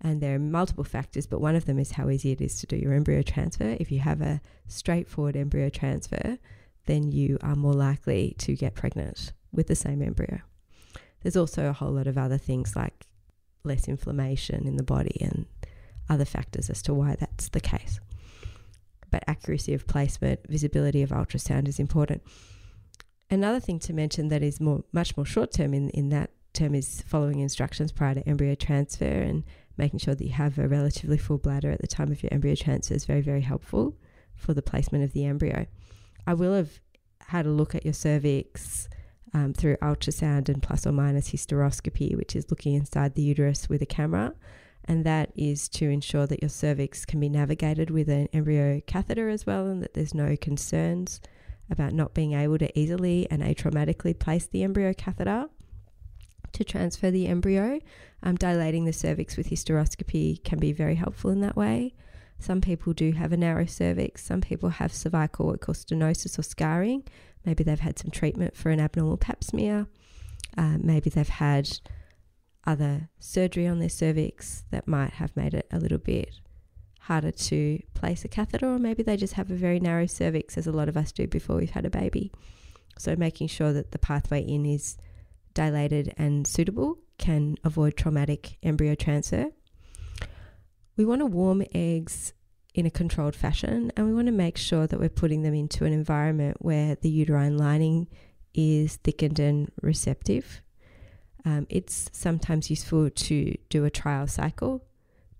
And 0.00 0.20
there 0.20 0.34
are 0.34 0.40
multiple 0.40 0.84
factors, 0.84 1.26
but 1.26 1.40
one 1.40 1.54
of 1.54 1.64
them 1.64 1.78
is 1.78 1.92
how 1.92 2.10
easy 2.10 2.32
it 2.32 2.40
is 2.40 2.58
to 2.60 2.66
do 2.66 2.76
your 2.76 2.92
embryo 2.92 3.22
transfer. 3.22 3.76
If 3.78 3.92
you 3.92 4.00
have 4.00 4.20
a 4.20 4.40
straightforward 4.66 5.36
embryo 5.36 5.68
transfer, 5.68 6.38
then 6.86 7.12
you 7.12 7.38
are 7.40 7.54
more 7.54 7.72
likely 7.72 8.34
to 8.38 8.56
get 8.56 8.74
pregnant 8.74 9.32
with 9.52 9.68
the 9.68 9.76
same 9.76 10.02
embryo. 10.02 10.40
There's 11.22 11.36
also 11.36 11.68
a 11.68 11.72
whole 11.72 11.92
lot 11.92 12.08
of 12.08 12.18
other 12.18 12.38
things 12.38 12.74
like 12.74 13.06
less 13.62 13.86
inflammation 13.86 14.66
in 14.66 14.76
the 14.76 14.82
body 14.82 15.16
and 15.20 15.46
other 16.10 16.24
factors 16.24 16.68
as 16.68 16.82
to 16.82 16.94
why 16.94 17.16
that's 17.18 17.48
the 17.50 17.60
case. 17.60 18.00
But 19.10 19.22
accuracy 19.28 19.72
of 19.74 19.86
placement, 19.86 20.40
visibility 20.48 21.02
of 21.02 21.10
ultrasound 21.10 21.68
is 21.68 21.78
important. 21.78 22.22
Another 23.32 23.60
thing 23.60 23.78
to 23.78 23.94
mention 23.94 24.28
that 24.28 24.42
is 24.42 24.60
more 24.60 24.84
much 24.92 25.16
more 25.16 25.24
short 25.24 25.52
term 25.52 25.72
in, 25.72 25.88
in 25.90 26.10
that 26.10 26.30
term 26.52 26.74
is 26.74 27.02
following 27.06 27.40
instructions 27.40 27.90
prior 27.90 28.14
to 28.14 28.28
embryo 28.28 28.54
transfer 28.54 29.06
and 29.06 29.42
making 29.78 30.00
sure 30.00 30.14
that 30.14 30.22
you 30.22 30.32
have 30.32 30.58
a 30.58 30.68
relatively 30.68 31.16
full 31.16 31.38
bladder 31.38 31.70
at 31.70 31.80
the 31.80 31.86
time 31.86 32.12
of 32.12 32.22
your 32.22 32.28
embryo 32.30 32.54
transfer 32.54 32.92
is 32.92 33.06
very, 33.06 33.22
very 33.22 33.40
helpful 33.40 33.96
for 34.34 34.52
the 34.52 34.60
placement 34.60 35.02
of 35.02 35.14
the 35.14 35.24
embryo. 35.24 35.66
I 36.26 36.34
will 36.34 36.52
have 36.52 36.78
had 37.28 37.46
a 37.46 37.50
look 37.50 37.74
at 37.74 37.86
your 37.86 37.94
cervix 37.94 38.90
um, 39.32 39.54
through 39.54 39.76
ultrasound 39.76 40.50
and 40.50 40.62
plus 40.62 40.86
or 40.86 40.92
minus 40.92 41.30
hysteroscopy, 41.30 42.14
which 42.14 42.36
is 42.36 42.50
looking 42.50 42.74
inside 42.74 43.14
the 43.14 43.22
uterus 43.22 43.66
with 43.66 43.80
a 43.80 43.86
camera. 43.86 44.34
And 44.84 45.06
that 45.06 45.32
is 45.34 45.70
to 45.70 45.88
ensure 45.88 46.26
that 46.26 46.42
your 46.42 46.50
cervix 46.50 47.06
can 47.06 47.18
be 47.18 47.30
navigated 47.30 47.88
with 47.88 48.10
an 48.10 48.28
embryo 48.34 48.82
catheter 48.86 49.30
as 49.30 49.46
well, 49.46 49.68
and 49.68 49.82
that 49.82 49.94
there's 49.94 50.12
no 50.12 50.36
concerns 50.36 51.18
about 51.72 51.92
not 51.92 52.14
being 52.14 52.34
able 52.34 52.58
to 52.58 52.78
easily 52.78 53.26
and 53.30 53.42
atraumatically 53.42 54.18
place 54.18 54.46
the 54.46 54.62
embryo 54.62 54.92
catheter 54.92 55.46
to 56.52 56.64
transfer 56.64 57.10
the 57.10 57.26
embryo. 57.26 57.80
Um, 58.22 58.36
dilating 58.36 58.84
the 58.84 58.92
cervix 58.92 59.36
with 59.36 59.48
hysteroscopy 59.48 60.44
can 60.44 60.58
be 60.58 60.72
very 60.72 60.94
helpful 60.94 61.30
in 61.30 61.40
that 61.40 61.56
way. 61.56 61.94
Some 62.38 62.60
people 62.60 62.92
do 62.92 63.12
have 63.12 63.32
a 63.32 63.36
narrow 63.36 63.66
cervix. 63.66 64.24
Some 64.24 64.40
people 64.40 64.68
have 64.68 64.92
cervical 64.92 65.52
we 65.52 65.74
stenosis 65.74 66.38
or 66.38 66.42
scarring. 66.42 67.04
Maybe 67.44 67.64
they've 67.64 67.80
had 67.80 67.98
some 67.98 68.10
treatment 68.10 68.56
for 68.56 68.70
an 68.70 68.80
abnormal 68.80 69.16
pap 69.16 69.42
smear. 69.42 69.86
Uh, 70.56 70.76
maybe 70.78 71.10
they've 71.10 71.28
had 71.28 71.68
other 72.64 73.08
surgery 73.18 73.66
on 73.66 73.78
their 73.78 73.88
cervix 73.88 74.64
that 74.70 74.86
might 74.86 75.14
have 75.14 75.36
made 75.36 75.54
it 75.54 75.66
a 75.72 75.78
little 75.78 75.98
bit 75.98 76.40
harder 77.02 77.32
to 77.32 77.80
place 77.94 78.24
a 78.24 78.28
catheter, 78.28 78.66
or 78.66 78.78
maybe 78.78 79.02
they 79.02 79.16
just 79.16 79.34
have 79.34 79.50
a 79.50 79.54
very 79.54 79.80
narrow 79.80 80.06
cervix, 80.06 80.56
as 80.56 80.66
a 80.66 80.72
lot 80.72 80.88
of 80.88 80.96
us 80.96 81.10
do 81.12 81.26
before 81.26 81.56
we've 81.56 81.70
had 81.70 81.84
a 81.84 81.90
baby. 81.90 82.32
So, 82.98 83.16
making 83.16 83.48
sure 83.48 83.72
that 83.72 83.90
the 83.90 83.98
pathway 83.98 84.42
in 84.42 84.64
is 84.64 84.96
dilated 85.54 86.14
and 86.16 86.46
suitable 86.46 86.98
can 87.18 87.56
avoid 87.64 87.96
traumatic 87.96 88.56
embryo 88.62 88.94
transfer. 88.94 89.50
We 90.96 91.04
want 91.04 91.20
to 91.20 91.26
warm 91.26 91.64
eggs 91.74 92.32
in 92.74 92.86
a 92.86 92.90
controlled 92.90 93.34
fashion 93.34 93.92
and 93.96 94.06
we 94.06 94.14
want 94.14 94.26
to 94.26 94.32
make 94.32 94.56
sure 94.56 94.86
that 94.86 94.98
we're 94.98 95.08
putting 95.08 95.42
them 95.42 95.54
into 95.54 95.84
an 95.84 95.92
environment 95.92 96.56
where 96.60 96.94
the 96.94 97.08
uterine 97.08 97.58
lining 97.58 98.08
is 98.54 98.96
thickened 98.96 99.38
and 99.38 99.70
receptive. 99.82 100.62
Um, 101.44 101.66
it's 101.68 102.08
sometimes 102.12 102.70
useful 102.70 103.10
to 103.10 103.56
do 103.68 103.84
a 103.84 103.90
trial 103.90 104.26
cycle 104.26 104.84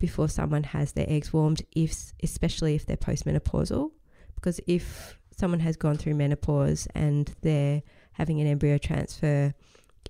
before 0.02 0.28
someone 0.28 0.64
has 0.64 0.92
their 0.92 1.06
eggs 1.08 1.32
warmed, 1.32 1.62
if 1.76 2.12
especially 2.24 2.74
if 2.74 2.84
they're 2.84 2.96
postmenopausal, 2.96 3.92
because 4.34 4.58
if 4.66 5.16
someone 5.30 5.60
has 5.60 5.76
gone 5.76 5.96
through 5.96 6.12
menopause 6.14 6.88
and 6.92 7.32
they're 7.42 7.84
having 8.14 8.40
an 8.40 8.48
embryo 8.48 8.78
transfer 8.78 9.54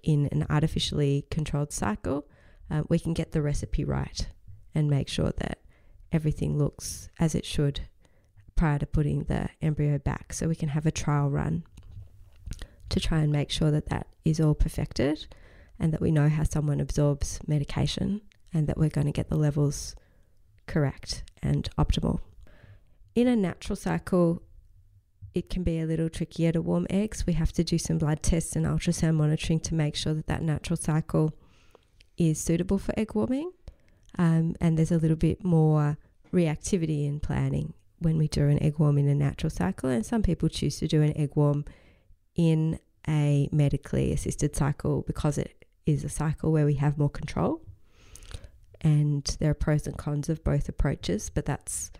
in 0.02 0.30
an 0.32 0.46
artificially 0.48 1.26
controlled 1.30 1.74
cycle, 1.74 2.26
uh, 2.70 2.82
we 2.88 2.98
can 2.98 3.12
get 3.12 3.32
the 3.32 3.42
recipe 3.42 3.84
right 3.84 4.28
and 4.74 4.88
make 4.88 5.10
sure 5.10 5.30
that 5.36 5.58
everything 6.10 6.56
looks 6.56 7.10
as 7.20 7.34
it 7.34 7.44
should 7.44 7.80
prior 8.56 8.78
to 8.78 8.86
putting 8.86 9.24
the 9.24 9.50
embryo 9.60 9.98
back. 9.98 10.32
So 10.32 10.48
we 10.48 10.54
can 10.54 10.70
have 10.70 10.86
a 10.86 10.90
trial 10.90 11.28
run 11.28 11.64
to 12.88 12.98
try 12.98 13.18
and 13.18 13.30
make 13.30 13.50
sure 13.50 13.70
that 13.70 13.90
that 13.90 14.06
is 14.24 14.40
all 14.40 14.54
perfected 14.54 15.26
and 15.78 15.92
that 15.92 16.00
we 16.00 16.10
know 16.10 16.30
how 16.30 16.44
someone 16.44 16.80
absorbs 16.80 17.40
medication 17.46 18.22
and 18.52 18.66
that 18.66 18.78
we're 18.78 18.88
going 18.88 19.06
to 19.06 19.12
get 19.12 19.28
the 19.28 19.36
levels 19.36 19.94
correct 20.66 21.24
and 21.42 21.68
optimal. 21.78 22.20
In 23.14 23.26
a 23.26 23.36
natural 23.36 23.76
cycle, 23.76 24.42
it 25.34 25.48
can 25.48 25.62
be 25.62 25.80
a 25.80 25.86
little 25.86 26.08
trickier 26.08 26.52
to 26.52 26.62
warm 26.62 26.86
eggs. 26.90 27.26
We 27.26 27.32
have 27.34 27.52
to 27.52 27.64
do 27.64 27.78
some 27.78 27.98
blood 27.98 28.22
tests 28.22 28.54
and 28.56 28.66
ultrasound 28.66 29.14
monitoring 29.14 29.60
to 29.60 29.74
make 29.74 29.96
sure 29.96 30.14
that 30.14 30.26
that 30.26 30.42
natural 30.42 30.76
cycle 30.76 31.34
is 32.18 32.40
suitable 32.40 32.78
for 32.78 32.98
egg 32.98 33.14
warming. 33.14 33.52
Um, 34.18 34.54
and 34.60 34.76
there's 34.76 34.92
a 34.92 34.98
little 34.98 35.16
bit 35.16 35.42
more 35.42 35.96
reactivity 36.32 37.06
in 37.06 37.20
planning 37.20 37.72
when 37.98 38.18
we 38.18 38.28
do 38.28 38.48
an 38.48 38.62
egg 38.62 38.78
warm 38.78 38.98
in 38.98 39.08
a 39.08 39.14
natural 39.14 39.50
cycle. 39.50 39.88
And 39.88 40.04
some 40.04 40.22
people 40.22 40.48
choose 40.48 40.78
to 40.78 40.86
do 40.86 41.02
an 41.02 41.16
egg 41.16 41.30
warm 41.34 41.64
in 42.34 42.78
a 43.08 43.48
medically 43.52 44.12
assisted 44.12 44.54
cycle 44.54 45.02
because 45.02 45.38
it 45.38 45.64
is 45.86 46.04
a 46.04 46.08
cycle 46.08 46.52
where 46.52 46.66
we 46.66 46.74
have 46.74 46.98
more 46.98 47.10
control. 47.10 47.62
And 48.82 49.24
there 49.38 49.50
are 49.50 49.54
pros 49.54 49.86
and 49.86 49.96
cons 49.96 50.28
of 50.28 50.42
both 50.42 50.68
approaches, 50.68 51.30
but 51.30 51.46
that's 51.46 51.90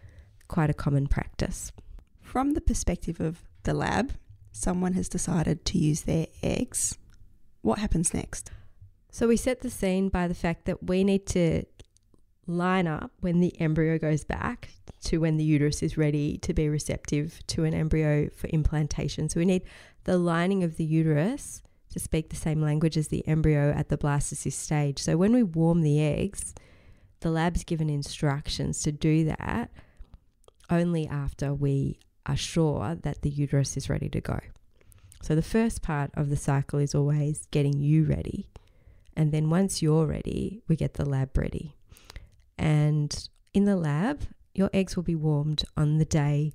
quite 0.48 0.68
a 0.68 0.74
common 0.74 1.06
practice. 1.06 1.72
From 2.20 2.54
the 2.54 2.60
perspective 2.60 3.20
of 3.20 3.44
the 3.62 3.72
lab, 3.72 4.12
someone 4.50 4.94
has 4.94 5.08
decided 5.08 5.64
to 5.66 5.78
use 5.78 6.02
their 6.02 6.26
eggs. 6.42 6.98
What 7.62 7.78
happens 7.78 8.12
next? 8.12 8.50
So 9.10 9.28
we 9.28 9.36
set 9.36 9.60
the 9.60 9.70
scene 9.70 10.08
by 10.08 10.26
the 10.26 10.34
fact 10.34 10.64
that 10.64 10.82
we 10.82 11.04
need 11.04 11.26
to 11.28 11.64
line 12.46 12.86
up 12.86 13.12
when 13.20 13.40
the 13.40 13.58
embryo 13.60 13.98
goes 13.98 14.24
back 14.24 14.70
to 15.04 15.18
when 15.18 15.36
the 15.36 15.44
uterus 15.44 15.82
is 15.82 15.96
ready 15.96 16.38
to 16.38 16.52
be 16.52 16.68
receptive 16.68 17.40
to 17.46 17.64
an 17.64 17.74
embryo 17.74 18.28
for 18.30 18.48
implantation. 18.48 19.28
So 19.28 19.38
we 19.38 19.46
need 19.46 19.62
the 20.04 20.18
lining 20.18 20.64
of 20.64 20.76
the 20.76 20.84
uterus 20.84 21.62
to 21.90 22.00
speak 22.00 22.30
the 22.30 22.36
same 22.36 22.60
language 22.60 22.96
as 22.96 23.08
the 23.08 23.26
embryo 23.28 23.70
at 23.72 23.88
the 23.88 23.98
blastocyst 23.98 24.54
stage. 24.54 24.98
So 24.98 25.16
when 25.16 25.32
we 25.32 25.42
warm 25.42 25.82
the 25.82 26.00
eggs, 26.00 26.54
the 27.22 27.30
lab's 27.30 27.64
given 27.64 27.88
instructions 27.88 28.82
to 28.82 28.92
do 28.92 29.24
that 29.24 29.70
only 30.70 31.06
after 31.08 31.52
we 31.54 31.98
are 32.26 32.36
sure 32.36 32.94
that 32.94 33.22
the 33.22 33.30
uterus 33.30 33.76
is 33.76 33.88
ready 33.90 34.08
to 34.08 34.20
go. 34.20 34.38
So 35.22 35.34
the 35.34 35.42
first 35.42 35.82
part 35.82 36.10
of 36.14 36.30
the 36.30 36.36
cycle 36.36 36.78
is 36.78 36.94
always 36.94 37.46
getting 37.50 37.80
you 37.80 38.04
ready. 38.04 38.48
And 39.16 39.32
then 39.32 39.50
once 39.50 39.82
you're 39.82 40.06
ready, 40.06 40.62
we 40.68 40.76
get 40.76 40.94
the 40.94 41.04
lab 41.08 41.36
ready. 41.36 41.76
And 42.58 43.28
in 43.54 43.64
the 43.64 43.76
lab, 43.76 44.22
your 44.54 44.70
eggs 44.72 44.96
will 44.96 45.02
be 45.02 45.14
warmed 45.14 45.64
on 45.76 45.98
the 45.98 46.04
day 46.04 46.52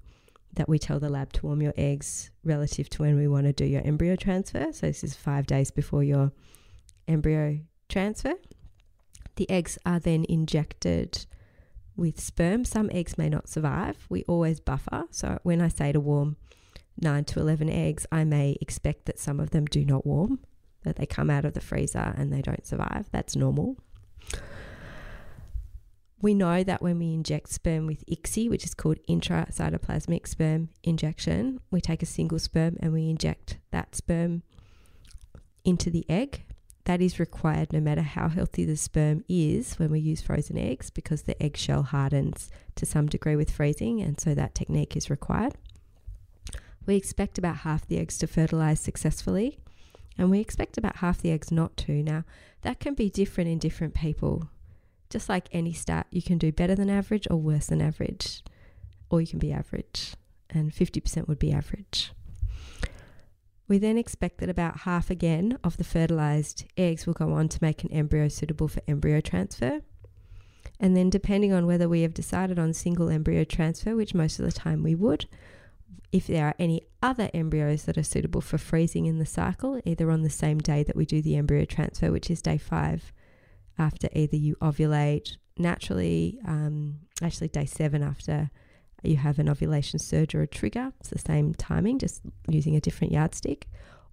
that 0.53 0.67
we 0.67 0.79
tell 0.79 1.00
the 1.00 1.09
lab 1.09 1.31
to 1.33 1.45
warm 1.45 1.62
your 1.62 1.74
eggs 1.77 2.31
relative 2.43 2.89
to 2.89 3.03
when 3.03 3.15
we 3.15 3.27
want 3.27 3.45
to 3.45 3.53
do 3.53 3.65
your 3.65 3.81
embryo 3.86 4.15
transfer. 4.15 4.71
So 4.71 4.88
this 4.88 5.03
is 5.03 5.15
five 5.15 5.45
days 5.47 5.71
before 5.71 6.03
your 6.03 6.31
embryo 7.07 7.59
transfer. 7.89 8.33
The 9.38 9.50
eggs 9.50 9.77
are 9.86 10.00
then 10.00 10.25
injected 10.27 11.25
with 11.96 12.20
sperm, 12.20 12.65
some 12.65 12.89
eggs 12.91 13.17
may 13.17 13.29
not 13.29 13.50
survive. 13.50 14.06
We 14.10 14.24
always 14.24 14.60
buffer. 14.60 15.06
So 15.12 15.39
when 15.44 15.62
I 15.62 15.67
say 15.67 15.91
to 15.91 16.00
warm 16.00 16.38
9 17.01 17.25
to 17.25 17.39
11 17.39 17.70
eggs, 17.70 18.06
I 18.12 18.24
may 18.24 18.58
expect 18.62 19.06
that 19.06 19.20
some 19.20 19.39
of 19.39 19.51
them 19.51 19.65
do 19.65 19.86
not 19.86 20.06
warm, 20.06 20.39
that 20.84 20.96
they 20.96 21.06
come 21.06 21.29
out 21.29 21.46
of 21.46 21.53
the 21.53 21.62
freezer 21.62 22.13
and 22.17 22.32
they 22.32 22.41
don't 22.41 22.65
survive. 22.65 23.10
That's 23.12 23.36
normal. 23.36 23.77
We 26.20 26.34
know 26.34 26.63
that 26.63 26.82
when 26.82 26.98
we 26.98 27.13
inject 27.13 27.50
sperm 27.50 27.86
with 27.86 28.03
ICSI, 28.08 28.50
which 28.50 28.65
is 28.65 28.74
called 28.74 28.98
intracytoplasmic 29.08 30.27
sperm 30.27 30.70
injection, 30.84 31.60
we 31.70 31.79
take 31.79 32.01
a 32.01 32.08
single 32.08 32.39
sperm 32.39 32.77
and 32.79 32.91
we 32.91 33.08
inject 33.08 33.58
that 33.70 33.96
sperm 33.96 34.41
into 35.63 35.91
the 35.91 36.06
egg 36.10 36.44
that 36.88 37.01
is 37.01 37.20
required 37.20 37.74
no 37.74 37.82
matter 37.82 38.01
how 38.01 38.29
healthy 38.29 38.63
the 38.63 38.77
sperm 38.77 39.22
is 39.27 39.77
when 39.77 39.91
we 39.91 40.00
use 40.00 40.22
frozen 40.22 40.58
eggs 40.58 40.89
because 40.89 41.24
the 41.24 41.41
eggshell 41.44 41.84
hardens 41.84 42.50
to 42.75 42.86
some 42.86 43.08
degree 43.08 43.36
with 43.36 43.51
freezing, 43.51 44.01
and 44.01 44.22
so 44.22 44.34
that 44.34 44.56
technique 44.56 44.96
is 44.96 45.10
required. 45.10 45.56
We 46.86 46.96
expect 46.96 47.38
about 47.38 47.58
half 47.58 47.86
the 47.86 48.00
eggs 48.00 48.17
to 48.20 48.27
fertilize 48.27 48.79
successfully, 48.79 49.60
and 50.17 50.32
we 50.32 50.39
expect 50.39 50.77
about 50.77 50.98
half 50.98 51.22
the 51.22 51.32
eggs 51.32 51.51
not 51.51 51.75
to. 51.77 51.91
Now, 51.91 52.24
that 52.62 52.79
can 52.79 52.94
be 52.94 53.10
different 53.10 53.50
in 53.50 53.60
different 53.60 53.94
people. 53.94 54.50
Just 55.10 55.27
like 55.27 55.50
any 55.51 55.74
stat, 55.74 56.08
you 56.10 56.22
can 56.22 56.38
do 56.38 56.53
better 56.53 56.74
than 56.74 56.89
average 56.89 57.27
or 57.29 57.36
worse 57.36 57.67
than 57.67 57.82
average, 57.82 58.46
or 59.10 59.20
you 59.20 59.27
can 59.27 59.39
be 59.39 59.51
average, 59.51 60.13
and 60.50 60.72
50% 60.72 61.27
would 61.27 61.38
be 61.38 61.51
average. 61.51 62.13
We 63.67 63.77
then 63.77 63.97
expect 63.97 64.38
that 64.38 64.50
about 64.50 64.81
half 64.81 65.09
again 65.09 65.57
of 65.63 65.77
the 65.77 65.83
fertilized 65.83 66.65
eggs 66.77 67.05
will 67.05 67.13
go 67.13 67.33
on 67.33 67.50
to 67.50 67.59
make 67.62 67.83
an 67.83 67.91
embryo 67.91 68.29
suitable 68.29 68.67
for 68.67 68.81
embryo 68.88 69.19
transfer. 69.19 69.81
And 70.79 70.95
then, 70.95 71.09
depending 71.09 71.53
on 71.53 71.65
whether 71.65 71.89
we 71.89 72.01
have 72.03 72.13
decided 72.13 72.59
on 72.59 72.74
single 72.74 73.09
embryo 73.09 73.43
transfer, 73.43 73.95
which 73.95 74.13
most 74.13 74.39
of 74.39 74.45
the 74.45 74.51
time 74.51 74.83
we 74.83 74.95
would, 74.95 75.25
if 76.12 76.27
there 76.27 76.45
are 76.45 76.55
any 76.59 76.81
other 77.01 77.29
embryos 77.33 77.83
that 77.83 77.97
are 77.97 78.03
suitable 78.03 78.41
for 78.41 78.57
freezing 78.57 79.05
in 79.05 79.19
the 79.19 79.25
cycle, 79.25 79.81
either 79.86 80.12
on 80.12 80.21
the 80.21 80.29
same 80.29 80.59
day 80.59 80.83
that 80.83 80.95
we 80.95 81.05
do 81.05 81.21
the 81.21 81.36
embryo 81.36 81.65
transfer, 81.65 82.12
which 82.12 82.29
is 82.29 82.41
day 82.41 82.57
five, 82.57 83.12
after 83.77 84.07
either 84.13 84.38
you 84.38 84.55
ovulate 84.62 85.38
naturally, 85.57 86.39
um, 86.45 87.00
actually, 87.21 87.47
day 87.47 87.65
seven 87.65 88.03
after 88.03 88.50
you 89.08 89.18
have 89.18 89.40
an 89.40 89.50
ovulation 89.50 90.00
surge 90.00 90.36
or 90.36 90.42
a 90.42 90.48
trigger, 90.48 90.94
it's 91.00 91.10
the 91.10 91.20
same 91.20 91.54
timing, 91.54 92.00
just 92.00 92.22
using 92.48 92.76
a 92.76 92.82
different 92.82 93.14
yardstick, 93.14 93.68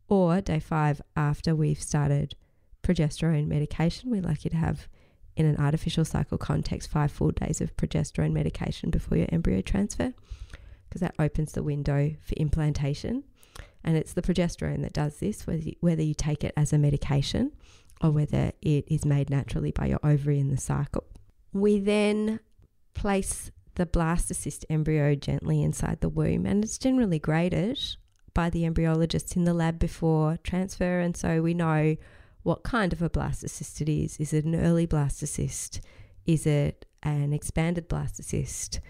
or 0.08 0.40
day 0.40 0.60
five 0.60 1.00
after 1.16 1.54
we've 1.54 1.80
started 1.80 2.34
progesterone 2.82 3.46
medication, 3.46 4.10
we 4.10 4.20
like 4.20 4.44
you 4.44 4.50
to 4.50 4.56
have 4.56 4.88
in 5.36 5.46
an 5.46 5.56
artificial 5.56 6.04
cycle 6.04 6.38
context 6.38 6.90
five 6.90 7.10
full 7.10 7.30
days 7.30 7.60
of 7.60 7.76
progesterone 7.76 8.32
medication 8.32 8.90
before 8.90 9.18
your 9.18 9.26
embryo 9.32 9.60
transfer 9.60 10.12
because 10.88 11.00
that 11.00 11.14
opens 11.18 11.52
the 11.52 11.62
window 11.62 12.14
for 12.22 12.34
implantation. 12.36 13.24
And 13.82 13.96
it's 13.96 14.12
the 14.12 14.22
progesterone 14.22 14.82
that 14.82 14.92
does 14.92 15.18
this, 15.18 15.46
whether 15.46 15.62
you, 15.62 15.74
whether 15.80 16.02
you 16.02 16.14
take 16.14 16.44
it 16.44 16.54
as 16.56 16.72
a 16.72 16.78
medication 16.78 17.52
or 18.00 18.10
whether 18.10 18.52
it 18.62 18.84
is 18.86 19.04
made 19.04 19.28
naturally 19.28 19.72
by 19.72 19.86
your 19.86 19.98
ovary 20.04 20.38
in 20.38 20.50
the 20.50 20.56
cycle. 20.56 21.04
We 21.52 21.80
then 21.80 22.40
place 22.94 23.50
the 23.76 23.86
blastocyst 23.86 24.64
embryo 24.70 25.14
gently 25.14 25.62
inside 25.62 26.00
the 26.00 26.08
womb, 26.08 26.46
and 26.46 26.64
it's 26.64 26.78
generally 26.78 27.18
graded 27.18 27.78
by 28.32 28.50
the 28.50 28.64
embryologists 28.64 29.36
in 29.36 29.44
the 29.44 29.54
lab 29.54 29.78
before 29.78 30.38
transfer. 30.42 31.00
And 31.00 31.16
so 31.16 31.40
we 31.40 31.54
know 31.54 31.96
what 32.42 32.62
kind 32.62 32.92
of 32.92 33.00
a 33.00 33.10
blastocyst 33.10 33.80
it 33.80 33.88
is. 33.88 34.18
Is 34.18 34.32
it 34.32 34.44
an 34.44 34.54
early 34.54 34.86
blastocyst? 34.86 35.80
Is 36.26 36.46
it 36.46 36.84
an 37.02 37.32
expanded 37.32 37.88
blastocyst? 37.88 38.80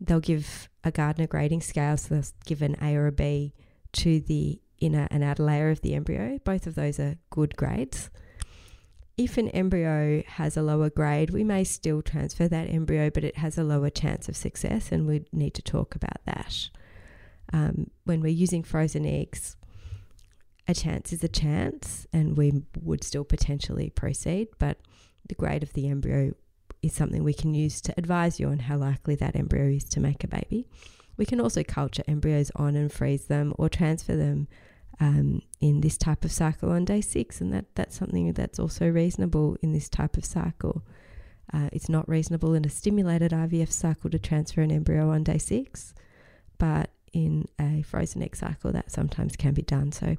They'll 0.00 0.20
give 0.20 0.68
a 0.84 0.90
Gardner 0.90 1.26
grading 1.26 1.62
scale, 1.62 1.96
so 1.96 2.14
they'll 2.14 2.24
give 2.46 2.62
an 2.62 2.76
A 2.82 2.94
or 2.96 3.06
a 3.06 3.12
B 3.12 3.54
to 3.94 4.20
the 4.20 4.60
inner 4.80 5.08
and 5.10 5.24
outer 5.24 5.42
layer 5.42 5.70
of 5.70 5.80
the 5.80 5.94
embryo. 5.94 6.38
Both 6.44 6.66
of 6.66 6.74
those 6.74 7.00
are 7.00 7.16
good 7.30 7.56
grades. 7.56 8.10
If 9.18 9.36
an 9.36 9.48
embryo 9.48 10.22
has 10.28 10.56
a 10.56 10.62
lower 10.62 10.90
grade, 10.90 11.30
we 11.30 11.42
may 11.42 11.64
still 11.64 12.02
transfer 12.02 12.46
that 12.46 12.70
embryo, 12.70 13.10
but 13.10 13.24
it 13.24 13.38
has 13.38 13.58
a 13.58 13.64
lower 13.64 13.90
chance 13.90 14.28
of 14.28 14.36
success, 14.36 14.92
and 14.92 15.08
we 15.08 15.24
need 15.32 15.54
to 15.54 15.62
talk 15.62 15.96
about 15.96 16.24
that. 16.24 16.68
Um, 17.52 17.90
when 18.04 18.20
we're 18.20 18.28
using 18.28 18.62
frozen 18.62 19.04
eggs, 19.04 19.56
a 20.68 20.74
chance 20.74 21.12
is 21.12 21.24
a 21.24 21.28
chance, 21.28 22.06
and 22.12 22.36
we 22.36 22.62
would 22.80 23.02
still 23.02 23.24
potentially 23.24 23.90
proceed, 23.90 24.48
but 24.60 24.78
the 25.28 25.34
grade 25.34 25.64
of 25.64 25.72
the 25.72 25.88
embryo 25.88 26.32
is 26.80 26.92
something 26.92 27.24
we 27.24 27.34
can 27.34 27.54
use 27.54 27.80
to 27.80 27.94
advise 27.98 28.38
you 28.38 28.46
on 28.46 28.60
how 28.60 28.76
likely 28.76 29.16
that 29.16 29.34
embryo 29.34 29.64
is 29.64 29.82
to 29.84 29.98
make 29.98 30.22
a 30.22 30.28
baby. 30.28 30.68
We 31.16 31.26
can 31.26 31.40
also 31.40 31.64
culture 31.64 32.04
embryos 32.06 32.52
on 32.54 32.76
and 32.76 32.92
freeze 32.92 33.24
them 33.24 33.52
or 33.58 33.68
transfer 33.68 34.14
them 34.14 34.46
um, 35.00 35.42
in 35.60 35.80
this 35.80 35.96
type 35.96 36.24
of 36.24 36.32
cycle 36.32 36.70
on 36.70 36.84
day 36.84 37.00
six, 37.00 37.40
and 37.40 37.52
that, 37.52 37.66
that's 37.74 37.96
something 37.96 38.32
that's 38.32 38.58
also 38.58 38.88
reasonable 38.88 39.56
in 39.62 39.72
this 39.72 39.88
type 39.88 40.16
of 40.16 40.24
cycle. 40.24 40.82
Uh, 41.52 41.68
it's 41.72 41.88
not 41.88 42.08
reasonable 42.08 42.54
in 42.54 42.64
a 42.64 42.68
stimulated 42.68 43.32
IVF 43.32 43.70
cycle 43.70 44.10
to 44.10 44.18
transfer 44.18 44.60
an 44.60 44.70
embryo 44.70 45.10
on 45.10 45.24
day 45.24 45.38
six, 45.38 45.94
but 46.58 46.90
in 47.12 47.46
a 47.58 47.82
frozen 47.82 48.22
egg 48.22 48.36
cycle, 48.36 48.72
that 48.72 48.90
sometimes 48.90 49.36
can 49.36 49.54
be 49.54 49.62
done. 49.62 49.92
So 49.92 50.16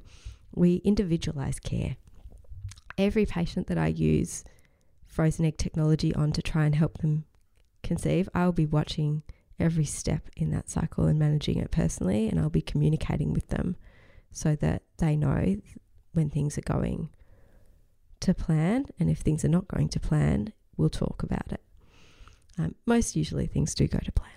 we 0.54 0.76
individualize 0.76 1.60
care. 1.60 1.96
Every 2.98 3.26
patient 3.26 3.68
that 3.68 3.78
I 3.78 3.88
use 3.88 4.44
frozen 5.06 5.44
egg 5.44 5.56
technology 5.56 6.14
on 6.14 6.32
to 6.32 6.42
try 6.42 6.64
and 6.64 6.74
help 6.74 6.98
them 6.98 7.24
conceive, 7.82 8.28
I'll 8.34 8.52
be 8.52 8.66
watching 8.66 9.22
every 9.58 9.84
step 9.84 10.28
in 10.36 10.50
that 10.50 10.70
cycle 10.70 11.04
and 11.04 11.18
managing 11.18 11.58
it 11.58 11.70
personally, 11.70 12.28
and 12.28 12.40
I'll 12.40 12.50
be 12.50 12.62
communicating 12.62 13.32
with 13.32 13.48
them 13.48 13.76
so 14.32 14.56
that 14.56 14.82
they 14.98 15.16
know 15.16 15.56
when 16.12 16.30
things 16.30 16.58
are 16.58 16.62
going 16.62 17.10
to 18.20 18.34
plan, 18.34 18.86
and 18.98 19.10
if 19.10 19.18
things 19.18 19.44
are 19.44 19.48
not 19.48 19.68
going 19.68 19.88
to 19.88 20.00
plan, 20.00 20.52
we'll 20.76 20.90
talk 20.90 21.22
about 21.22 21.52
it. 21.52 21.62
Um, 22.58 22.74
most 22.86 23.16
usually, 23.16 23.46
things 23.46 23.74
do 23.74 23.86
go 23.88 23.98
to 23.98 24.12
plan. 24.12 24.32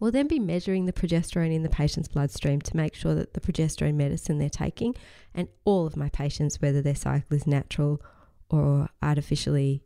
We'll 0.00 0.10
then 0.10 0.26
be 0.26 0.40
measuring 0.40 0.86
the 0.86 0.92
progesterone 0.92 1.54
in 1.54 1.62
the 1.62 1.68
patient's 1.68 2.08
bloodstream 2.08 2.60
to 2.62 2.76
make 2.76 2.94
sure 2.94 3.14
that 3.14 3.34
the 3.34 3.40
progesterone 3.40 3.94
medicine 3.94 4.38
they're 4.38 4.50
taking, 4.50 4.94
and 5.34 5.48
all 5.64 5.86
of 5.86 5.96
my 5.96 6.08
patients, 6.08 6.60
whether 6.60 6.82
their 6.82 6.94
cycle 6.94 7.36
is 7.36 7.46
natural 7.46 8.02
or 8.50 8.88
artificially 9.02 9.82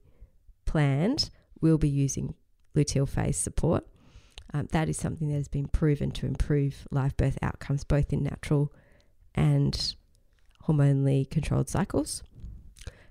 planned, 0.65 1.31
will 1.61 1.79
be 1.79 1.89
using 1.89 2.35
luteal 2.75 3.09
phase 3.09 3.37
support. 3.37 3.87
Um, 4.55 4.69
that 4.73 4.89
is 4.89 4.97
something 4.97 5.29
that 5.29 5.35
has 5.35 5.49
been 5.49 5.69
proven 5.69 6.11
to 6.13 6.27
improve 6.27 6.87
live 6.91 7.17
birth 7.17 7.39
outcomes 7.43 7.85
both 7.85 8.13
in 8.13 8.23
natural 8.23 8.73
and 9.39 9.95
hormonally 10.67 11.31
controlled 11.31 11.69
cycles. 11.69 12.25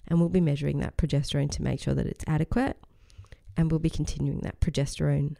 And 0.07 0.19
we'll 0.19 0.29
be 0.29 0.41
measuring 0.41 0.79
that 0.79 0.97
progesterone 0.97 1.49
to 1.51 1.63
make 1.63 1.79
sure 1.79 1.93
that 1.93 2.05
it's 2.05 2.25
adequate. 2.27 2.77
And 3.55 3.71
we'll 3.71 3.79
be 3.79 3.89
continuing 3.89 4.41
that 4.41 4.59
progesterone 4.59 5.37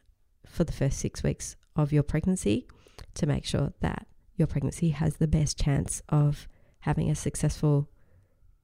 for 0.47 0.63
the 0.63 0.71
first 0.71 0.97
six 0.97 1.21
weeks 1.23 1.58
of 1.76 1.91
your 1.91 2.04
pregnancy 2.04 2.67
to 3.15 3.28
make 3.28 3.45
sure 3.45 3.73
that 3.82 4.08
your 4.38 4.47
pregnancy 4.47 4.89
has 4.89 5.17
the 5.17 5.28
best 5.28 5.60
chance 5.60 6.02
of 6.10 6.47
having 6.80 7.10
a 7.12 7.15
successful 7.15 7.89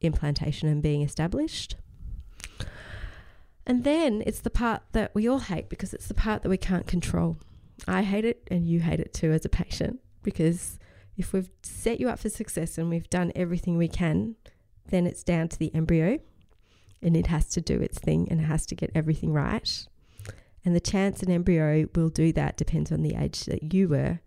implantation 0.02 0.70
and 0.70 0.82
being 0.82 1.02
established. 1.02 1.76
And 3.66 3.84
then 3.84 4.24
it's 4.26 4.40
the 4.40 4.50
part 4.50 4.82
that 4.94 5.14
we 5.14 5.28
all 5.28 5.40
hate 5.40 5.70
because 5.70 5.94
it's 5.94 6.08
the 6.08 6.14
part 6.14 6.42
that 6.44 6.50
we 6.50 6.58
can't 6.58 6.88
control. 6.88 7.38
I 7.88 8.04
hate 8.04 8.26
it 8.26 8.48
and 8.50 8.68
you 8.68 8.80
hate 8.80 9.00
it 9.02 9.14
too 9.14 9.32
as 9.32 9.46
a 9.46 9.50
patient 9.50 10.00
because 10.24 10.80
if 11.18 11.34
we've 11.34 11.50
set 11.62 12.00
you 12.00 12.10
up 12.10 12.20
for 12.20 12.30
success 12.30 12.78
and 12.78 12.90
we've 12.90 13.10
done 13.10 13.32
everything 13.36 13.78
we 13.78 13.88
can, 13.88 14.36
then 14.90 15.06
it's 15.06 15.24
down 15.24 15.48
to 15.50 15.60
the 15.60 15.74
embryo 15.76 16.20
and 17.02 17.16
it 17.16 17.28
has 17.28 17.48
to 17.50 17.62
do 17.62 17.80
its 17.80 18.00
thing 18.00 18.28
and 18.32 18.40
it 18.40 18.46
has 18.46 18.66
to 18.68 18.76
get 18.76 18.92
everything 18.96 19.32
right. 19.34 19.86
And 20.66 20.76
the 20.76 20.80
chance 20.80 21.22
an 21.22 21.30
embryo 21.30 21.88
will 21.94 22.10
do 22.10 22.32
that 22.34 22.58
depends 22.58 22.92
on 22.92 23.02
the 23.02 23.16
age 23.16 23.42
that 23.46 23.74
you 23.74 23.90
were 23.90 24.20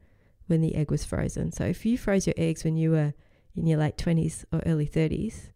when 0.46 0.60
the 0.60 0.74
egg 0.74 0.90
was 0.90 1.04
frozen. 1.04 1.50
So 1.50 1.64
if 1.64 1.84
you 1.86 1.96
froze 1.96 2.26
your 2.26 2.34
eggs 2.36 2.62
when 2.62 2.76
you 2.76 2.90
were 2.90 3.14
in 3.54 3.66
your 3.66 3.78
late 3.78 3.96
20s 3.96 4.44
or 4.52 4.62
early 4.66 4.86
30s, 4.86 5.50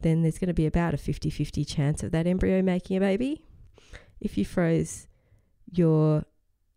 then 0.00 0.22
there's 0.22 0.38
going 0.38 0.48
to 0.48 0.54
be 0.54 0.66
about 0.66 0.94
a 0.94 0.96
50 0.96 1.30
50 1.30 1.64
chance 1.64 2.02
of 2.02 2.10
that 2.12 2.26
embryo 2.26 2.62
making 2.62 2.96
a 2.96 3.00
baby. 3.00 3.44
If 4.20 4.36
you 4.38 4.44
froze 4.44 5.06
your 5.70 6.24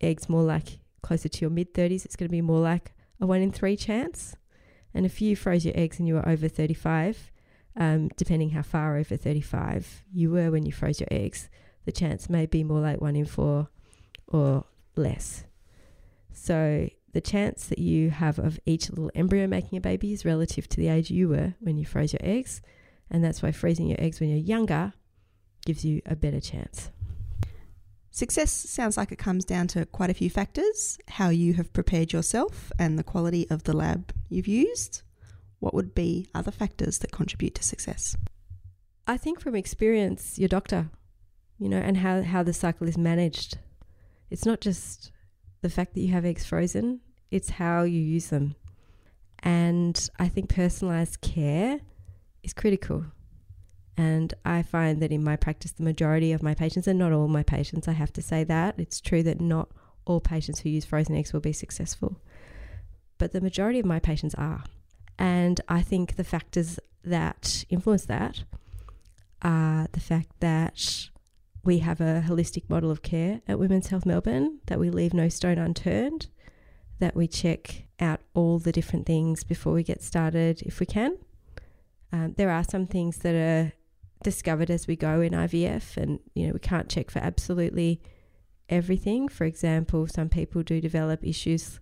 eggs 0.00 0.28
more 0.28 0.42
like 0.42 0.78
closer 1.02 1.28
to 1.28 1.40
your 1.40 1.50
mid 1.50 1.74
30s, 1.74 2.04
it's 2.04 2.16
going 2.16 2.28
to 2.28 2.32
be 2.32 2.42
more 2.42 2.60
like 2.60 2.92
a 3.20 3.26
one 3.26 3.42
in 3.42 3.52
three 3.52 3.76
chance. 3.76 4.36
And 4.94 5.04
if 5.04 5.20
you 5.20 5.36
froze 5.36 5.64
your 5.64 5.76
eggs 5.76 5.98
and 5.98 6.08
you 6.08 6.14
were 6.14 6.28
over 6.28 6.48
35, 6.48 7.30
um, 7.76 8.08
depending 8.16 8.50
how 8.50 8.62
far 8.62 8.96
over 8.96 9.16
35 9.16 10.04
you 10.12 10.30
were 10.30 10.50
when 10.50 10.64
you 10.64 10.72
froze 10.72 11.00
your 11.00 11.08
eggs, 11.10 11.50
the 11.84 11.92
chance 11.92 12.30
may 12.30 12.46
be 12.46 12.64
more 12.64 12.80
like 12.80 13.00
one 13.00 13.16
in 13.16 13.26
four 13.26 13.68
or 14.26 14.64
less. 14.96 15.44
So 16.32 16.88
the 17.12 17.20
chance 17.20 17.66
that 17.66 17.78
you 17.78 18.10
have 18.10 18.38
of 18.38 18.58
each 18.66 18.90
little 18.90 19.10
embryo 19.14 19.46
making 19.46 19.78
a 19.78 19.80
baby 19.80 20.12
is 20.12 20.24
relative 20.24 20.68
to 20.68 20.76
the 20.76 20.88
age 20.88 21.10
you 21.10 21.28
were 21.28 21.54
when 21.60 21.78
you 21.78 21.84
froze 21.84 22.12
your 22.12 22.20
eggs. 22.22 22.60
And 23.10 23.24
that's 23.24 23.42
why 23.42 23.52
freezing 23.52 23.88
your 23.88 24.00
eggs 24.00 24.20
when 24.20 24.30
you're 24.30 24.38
younger 24.38 24.92
gives 25.64 25.84
you 25.84 26.02
a 26.06 26.16
better 26.16 26.40
chance. 26.40 26.90
Success 28.16 28.50
sounds 28.50 28.96
like 28.96 29.12
it 29.12 29.18
comes 29.18 29.44
down 29.44 29.66
to 29.66 29.84
quite 29.84 30.08
a 30.08 30.14
few 30.14 30.30
factors 30.30 30.98
how 31.06 31.28
you 31.28 31.52
have 31.52 31.74
prepared 31.74 32.14
yourself 32.14 32.72
and 32.78 32.98
the 32.98 33.04
quality 33.04 33.46
of 33.50 33.64
the 33.64 33.76
lab 33.76 34.10
you've 34.30 34.48
used. 34.48 35.02
What 35.58 35.74
would 35.74 35.94
be 35.94 36.26
other 36.34 36.50
factors 36.50 36.96
that 37.00 37.12
contribute 37.12 37.54
to 37.56 37.62
success? 37.62 38.16
I 39.06 39.18
think 39.18 39.38
from 39.38 39.54
experience, 39.54 40.38
your 40.38 40.48
doctor 40.48 40.88
you 41.58 41.68
know, 41.68 41.76
and 41.76 41.98
how, 41.98 42.22
how 42.22 42.42
the 42.42 42.54
cycle 42.54 42.88
is 42.88 42.96
managed. 42.96 43.58
It's 44.30 44.46
not 44.46 44.62
just 44.62 45.12
the 45.60 45.68
fact 45.68 45.92
that 45.92 46.00
you 46.00 46.12
have 46.12 46.24
eggs 46.24 46.46
frozen, 46.46 47.00
it's 47.30 47.50
how 47.50 47.82
you 47.82 48.00
use 48.00 48.28
them. 48.28 48.54
And 49.40 50.08
I 50.18 50.28
think 50.28 50.48
personalized 50.48 51.20
care 51.20 51.80
is 52.42 52.54
critical. 52.54 53.04
And 53.96 54.34
I 54.44 54.62
find 54.62 55.00
that 55.00 55.12
in 55.12 55.24
my 55.24 55.36
practice, 55.36 55.72
the 55.72 55.82
majority 55.82 56.32
of 56.32 56.42
my 56.42 56.54
patients, 56.54 56.86
and 56.86 56.98
not 56.98 57.12
all 57.12 57.28
my 57.28 57.42
patients, 57.42 57.88
I 57.88 57.92
have 57.92 58.12
to 58.14 58.22
say 58.22 58.44
that, 58.44 58.74
it's 58.78 59.00
true 59.00 59.22
that 59.22 59.40
not 59.40 59.70
all 60.04 60.20
patients 60.20 60.60
who 60.60 60.68
use 60.68 60.84
frozen 60.84 61.16
eggs 61.16 61.32
will 61.32 61.40
be 61.40 61.52
successful. 61.52 62.20
But 63.18 63.32
the 63.32 63.40
majority 63.40 63.78
of 63.78 63.86
my 63.86 63.98
patients 63.98 64.34
are. 64.34 64.64
And 65.18 65.60
I 65.68 65.80
think 65.82 66.16
the 66.16 66.24
factors 66.24 66.78
that 67.02 67.64
influence 67.70 68.04
that 68.06 68.44
are 69.42 69.88
the 69.92 70.00
fact 70.00 70.28
that 70.40 71.08
we 71.64 71.78
have 71.78 72.00
a 72.00 72.24
holistic 72.26 72.68
model 72.68 72.90
of 72.90 73.02
care 73.02 73.40
at 73.48 73.58
Women's 73.58 73.88
Health 73.88 74.06
Melbourne 74.06 74.60
that 74.66 74.78
we 74.78 74.90
leave 74.90 75.14
no 75.14 75.28
stone 75.28 75.58
unturned, 75.58 76.28
that 76.98 77.16
we 77.16 77.26
check 77.26 77.84
out 77.98 78.20
all 78.34 78.58
the 78.58 78.72
different 78.72 79.06
things 79.06 79.42
before 79.42 79.72
we 79.72 79.82
get 79.82 80.02
started 80.02 80.62
if 80.62 80.80
we 80.80 80.86
can. 80.86 81.16
Um, 82.12 82.34
there 82.36 82.50
are 82.50 82.62
some 82.62 82.86
things 82.86 83.18
that 83.18 83.34
are 83.34 83.72
discovered 84.22 84.70
as 84.70 84.86
we 84.86 84.96
go 84.96 85.20
in 85.20 85.32
IVF, 85.32 85.96
and 85.96 86.20
you 86.34 86.46
know 86.46 86.52
we 86.52 86.58
can't 86.58 86.88
check 86.88 87.10
for 87.10 87.18
absolutely 87.18 88.00
everything. 88.68 89.28
For 89.28 89.44
example, 89.44 90.06
some 90.06 90.28
people 90.28 90.62
do 90.62 90.80
develop 90.80 91.24
issues 91.24 91.80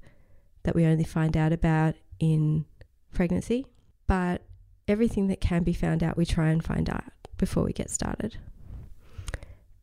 that 0.64 0.74
we 0.74 0.84
only 0.84 1.04
find 1.04 1.36
out 1.36 1.52
about 1.52 1.94
in 2.18 2.64
pregnancy, 3.12 3.66
but 4.06 4.42
everything 4.88 5.28
that 5.28 5.40
can 5.40 5.62
be 5.62 5.72
found 5.72 6.02
out, 6.02 6.16
we 6.16 6.26
try 6.26 6.48
and 6.48 6.62
find 6.62 6.90
out 6.90 7.04
before 7.38 7.64
we 7.64 7.72
get 7.72 7.90
started. 7.90 8.36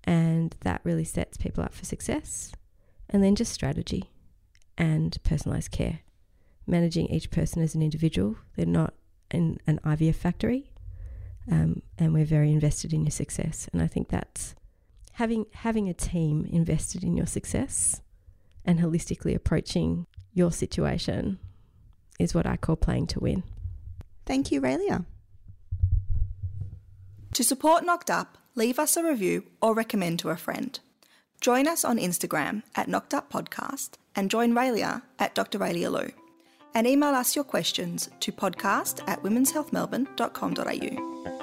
And 0.04 0.56
that 0.62 0.82
really 0.84 1.04
sets 1.04 1.38
people 1.38 1.64
up 1.64 1.74
for 1.74 1.86
success. 1.86 2.52
And 3.10 3.24
then 3.24 3.36
just 3.36 3.52
strategy 3.52 4.10
and 4.78 5.18
personalized 5.24 5.72
care. 5.72 6.00
Managing 6.66 7.08
each 7.08 7.30
person 7.30 7.62
as 7.62 7.76
an 7.76 7.82
individual. 7.82 8.38
They're 8.56 8.66
not 8.66 8.94
in 9.30 9.60
an 9.68 9.80
IVF 9.84 10.16
factory. 10.16 10.71
Um, 11.50 11.82
and 11.98 12.14
we're 12.14 12.26
very 12.26 12.52
invested 12.52 12.94
in 12.94 13.04
your 13.04 13.12
success. 13.12 13.70
And 13.72 13.82
I 13.82 13.88
think 13.88 14.10
that's 14.10 14.56
having 15.14 15.46
having 15.54 15.90
a 15.90 15.94
team 15.94 16.48
invested 16.52 17.04
in 17.04 17.16
your 17.16 17.26
success 17.26 18.02
and 18.66 18.80
holistically 18.80 19.36
approaching 19.36 20.08
your 20.34 20.52
situation 20.52 21.40
is 22.20 22.34
what 22.34 22.46
I 22.46 22.58
call 22.58 22.76
playing 22.76 23.08
to 23.08 23.20
win. 23.20 23.44
Thank 24.26 24.52
you, 24.52 24.62
Raelia. 24.62 25.06
To 27.34 27.44
support 27.44 27.86
Knocked 27.86 28.10
Up, 28.10 28.38
leave 28.56 28.78
us 28.78 28.96
a 28.98 29.04
review 29.04 29.46
or 29.62 29.74
recommend 29.74 30.20
to 30.20 30.30
a 30.30 30.38
friend. 30.38 30.80
Join 31.40 31.68
us 31.68 31.84
on 31.84 31.98
Instagram 31.98 32.62
at 32.76 32.88
Knocked 32.88 33.14
Up 33.14 33.32
Podcast 33.32 33.92
and 34.16 34.30
join 34.30 34.54
Raelia 34.54 35.02
at 35.18 35.34
Dr. 35.34 35.58
Raelia 35.58 35.92
Lew. 35.92 36.21
And 36.74 36.88
email 36.88 37.10
us 37.10 37.36
your 37.36 37.44
questions 37.44 38.10
to 38.22 38.32
podcast 38.32 39.06
at 39.08 39.22
womenshealthmelbourne.com.au. 39.24 41.41